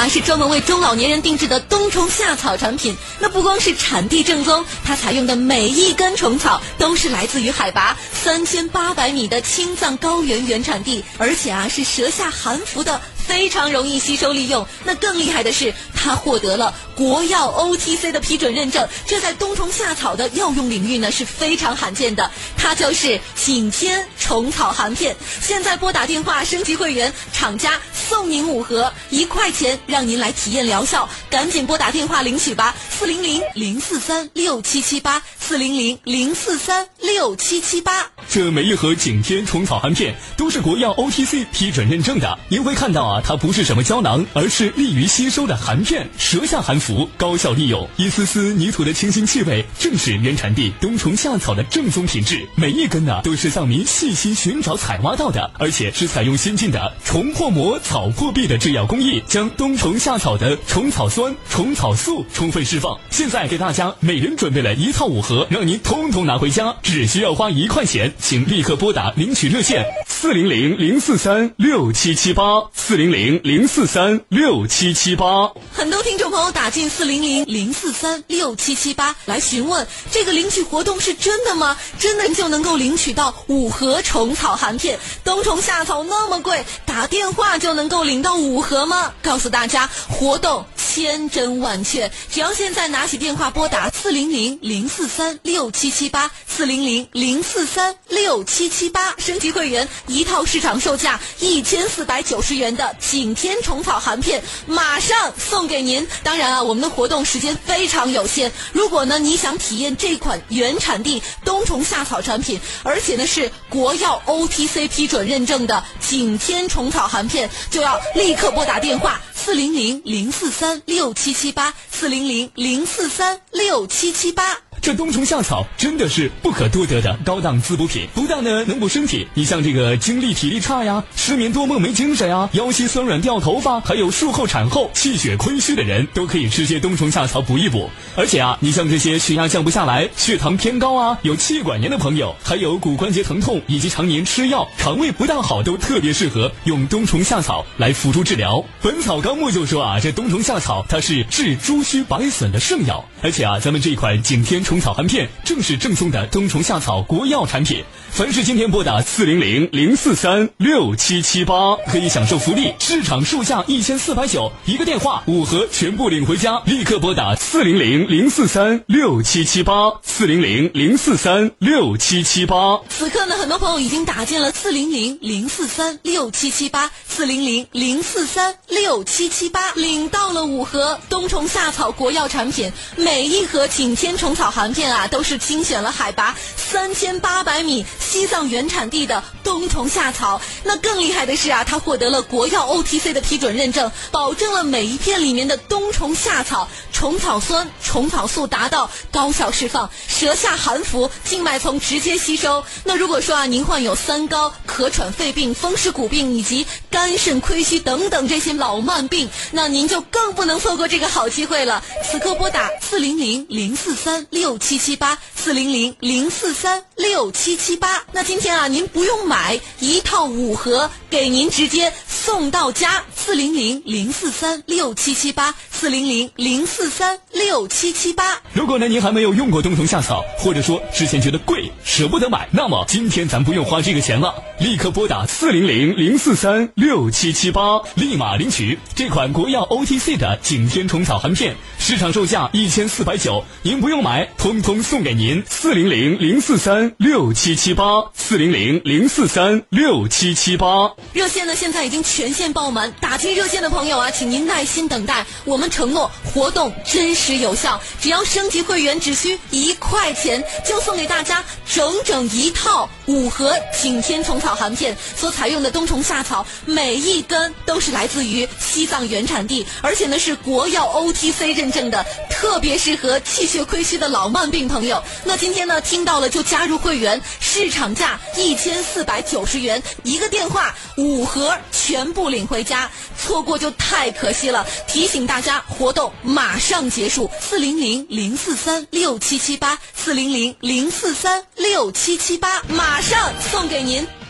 [0.03, 2.97] 还是专门为中老年人定制的冬虫夏草产品。
[3.21, 12.99] 那不光是产地正宗，它采用的每一根虫草都是来自于海拔三千八百米的青藏高原原产地，而且啊是舌下含服的。
[13.27, 14.65] 非常容易吸收利用。
[14.83, 22.29] 那更厉害的是，它获得了国药 OTC 的批准认证，这在冬虫夏草的药用领域呢是非常罕见的。
[22.57, 25.15] 它就是景天虫草含片。
[25.41, 31.07] 现在拨打电话升级会员，厂家送您五盒，一块钱让您来体验疗效。
[31.29, 38.11] 赶紧拨打电话领取吧，四零零零四三六七七八，四零零零四三六七七八。
[38.29, 47.87] 这每一盒景天虫草含片都是国药 OTC 批准认证的，您会看到它不是什么胶囊，而是利于吸收的含片，舌下含服，高效利用。
[47.97, 52.47] 一丝丝泥土的清新气味，正是原产地冬虫夏草的正宗品质。
[52.55, 62.97] 每一根呢，都是藏民细心寻找采挖到的，而且是采用先进的虫破膜、草破壁的制药工艺，将冬虫夏草的虫草酸、虫草素充分释放。
[63.11, 68.13] 现在给大家每人准备了一套五盒，让您通通拿回家，只需要花一块钱。
[68.19, 73.02] 请立刻拨打领取热线：四零零零四三六七七八四零。
[73.03, 81.77] 零零零四三六七七八，很多听众朋友打进四零零零四三六七七八来询问这个领取活动是真的吗？
[81.99, 84.97] 真的就能够领取到五盒虫草含片？
[85.23, 89.11] 冬虫夏草那么贵，打电话就能够领到五盒吗？
[89.21, 102.92] 告诉大家，活动千真万确，只要现在拿起电话拨打四零零零四三六七七八四零零零四三六七七八，升级会员一套市场售价一千四百九十元的。
[102.99, 106.07] 景天虫草含片马上送给您。
[106.23, 108.51] 当然啊，我们的活动时间非常有限。
[108.71, 124.57] 如果呢你想体验这款原产地冬虫夏草产品，而且呢是国药 OTC 批准认证的景天虫草含片，就要立刻拨打电话四零零零四三六七七八四零零零四三六七七八。
[124.83, 137.89] 这冬虫夏草真的是不可多得的高档滋补品，不但呢能补身体，你像这个精力体力差呀、失眠多梦没精神呀、腰膝酸软掉头发，还有术后产后气血亏虚的人，都可以吃些冬虫夏草补一补。
[138.17, 148.57] 而且啊，你像这些血压降不下来、血糖偏高啊、有气管炎的朋友，还有骨关节疼痛以及常年吃药、肠胃不大好，都特别适合用冬虫夏草来辅助治疗。
[148.81, 154.72] 《本草纲目》就说啊，这冬虫夏草它是治诸虚百损的圣药，而且啊，咱们这款景天虫。
[154.73, 157.83] 虫草含片正是正宗的冬虫夏草国药产品。
[158.09, 166.59] 凡是今天拨打四零零零四三六七七八，可以享受福利，市场售价一千四百九，一个电话五盒全部领回家。
[166.65, 172.79] 立刻拨打四零零零四三六七七八，四零零零四三六七七八。
[172.89, 184.62] 此刻呢，很多朋友已经打进了四零零零四三六七七八，四零零零四三六七七八，领到了五盒冬虫夏草国药产品，每一盒景天虫草含。
[184.63, 190.39] 含片啊，都是精选了海拔三千八百米西藏原产地的冬虫夏草。
[190.63, 202.63] 那更厉害的是啊，它获得了国药 OTC 的批准认证，保证了每一片里面的冬虫夏草虫草酸、虫草素达到高效释放，舌下含服，静脉丛直接吸收。
[202.85, 211.83] 那如果说啊，您患有三高、咳喘、肺病、风湿骨病以及肝肾亏虚等等这些老慢病，那您就更不能错过这个好机会了。
[212.09, 214.52] 此刻拨打四零零零四三六。
[214.57, 216.83] 七七八四零零零四三。
[216.95, 218.03] 六七七八。
[218.11, 223.03] 那今天啊，您不用买一套五盒，给您直接送到家。
[223.15, 228.41] 四零零零四三六七七八，四零零零四三六七七八。
[228.51, 245.41] 如果呢您还没有用过冬虫夏草，或者说之前觉得贵舍不得买，那么今天咱不用花这个钱了，立刻拨打四零零零四三六七七八，立马领取这款国药 OTC 的景天虫草含片，市场售价一千四百九，您不用买，通通送给您。
[245.47, 250.91] 四零零零四三六七七八，四零零零四三六七七八。
[251.13, 275.01] 热线呢现在已经全线爆满，打进热线的朋友啊，请您耐心等待，我们承诺活动真实有效，只要升级会员只需一块钱，就送给大家整整一套五盒景天虫草含片，所采用的冬虫夏草每一根都是来自于西藏原产地，而且呢是国药 OTC 认证的，特别适合气血亏虚的老慢病朋友。
[275.23, 282.89] 那今天呢听到了就加入入会员，市场价一千四百九十元一个电话，五盒全部领回家。
[283.15, 294.22] 错过就太可惜了，提醒大家，活动马上结束，四零零零四三六七七八，四零零零四三六七七八，马上送给您。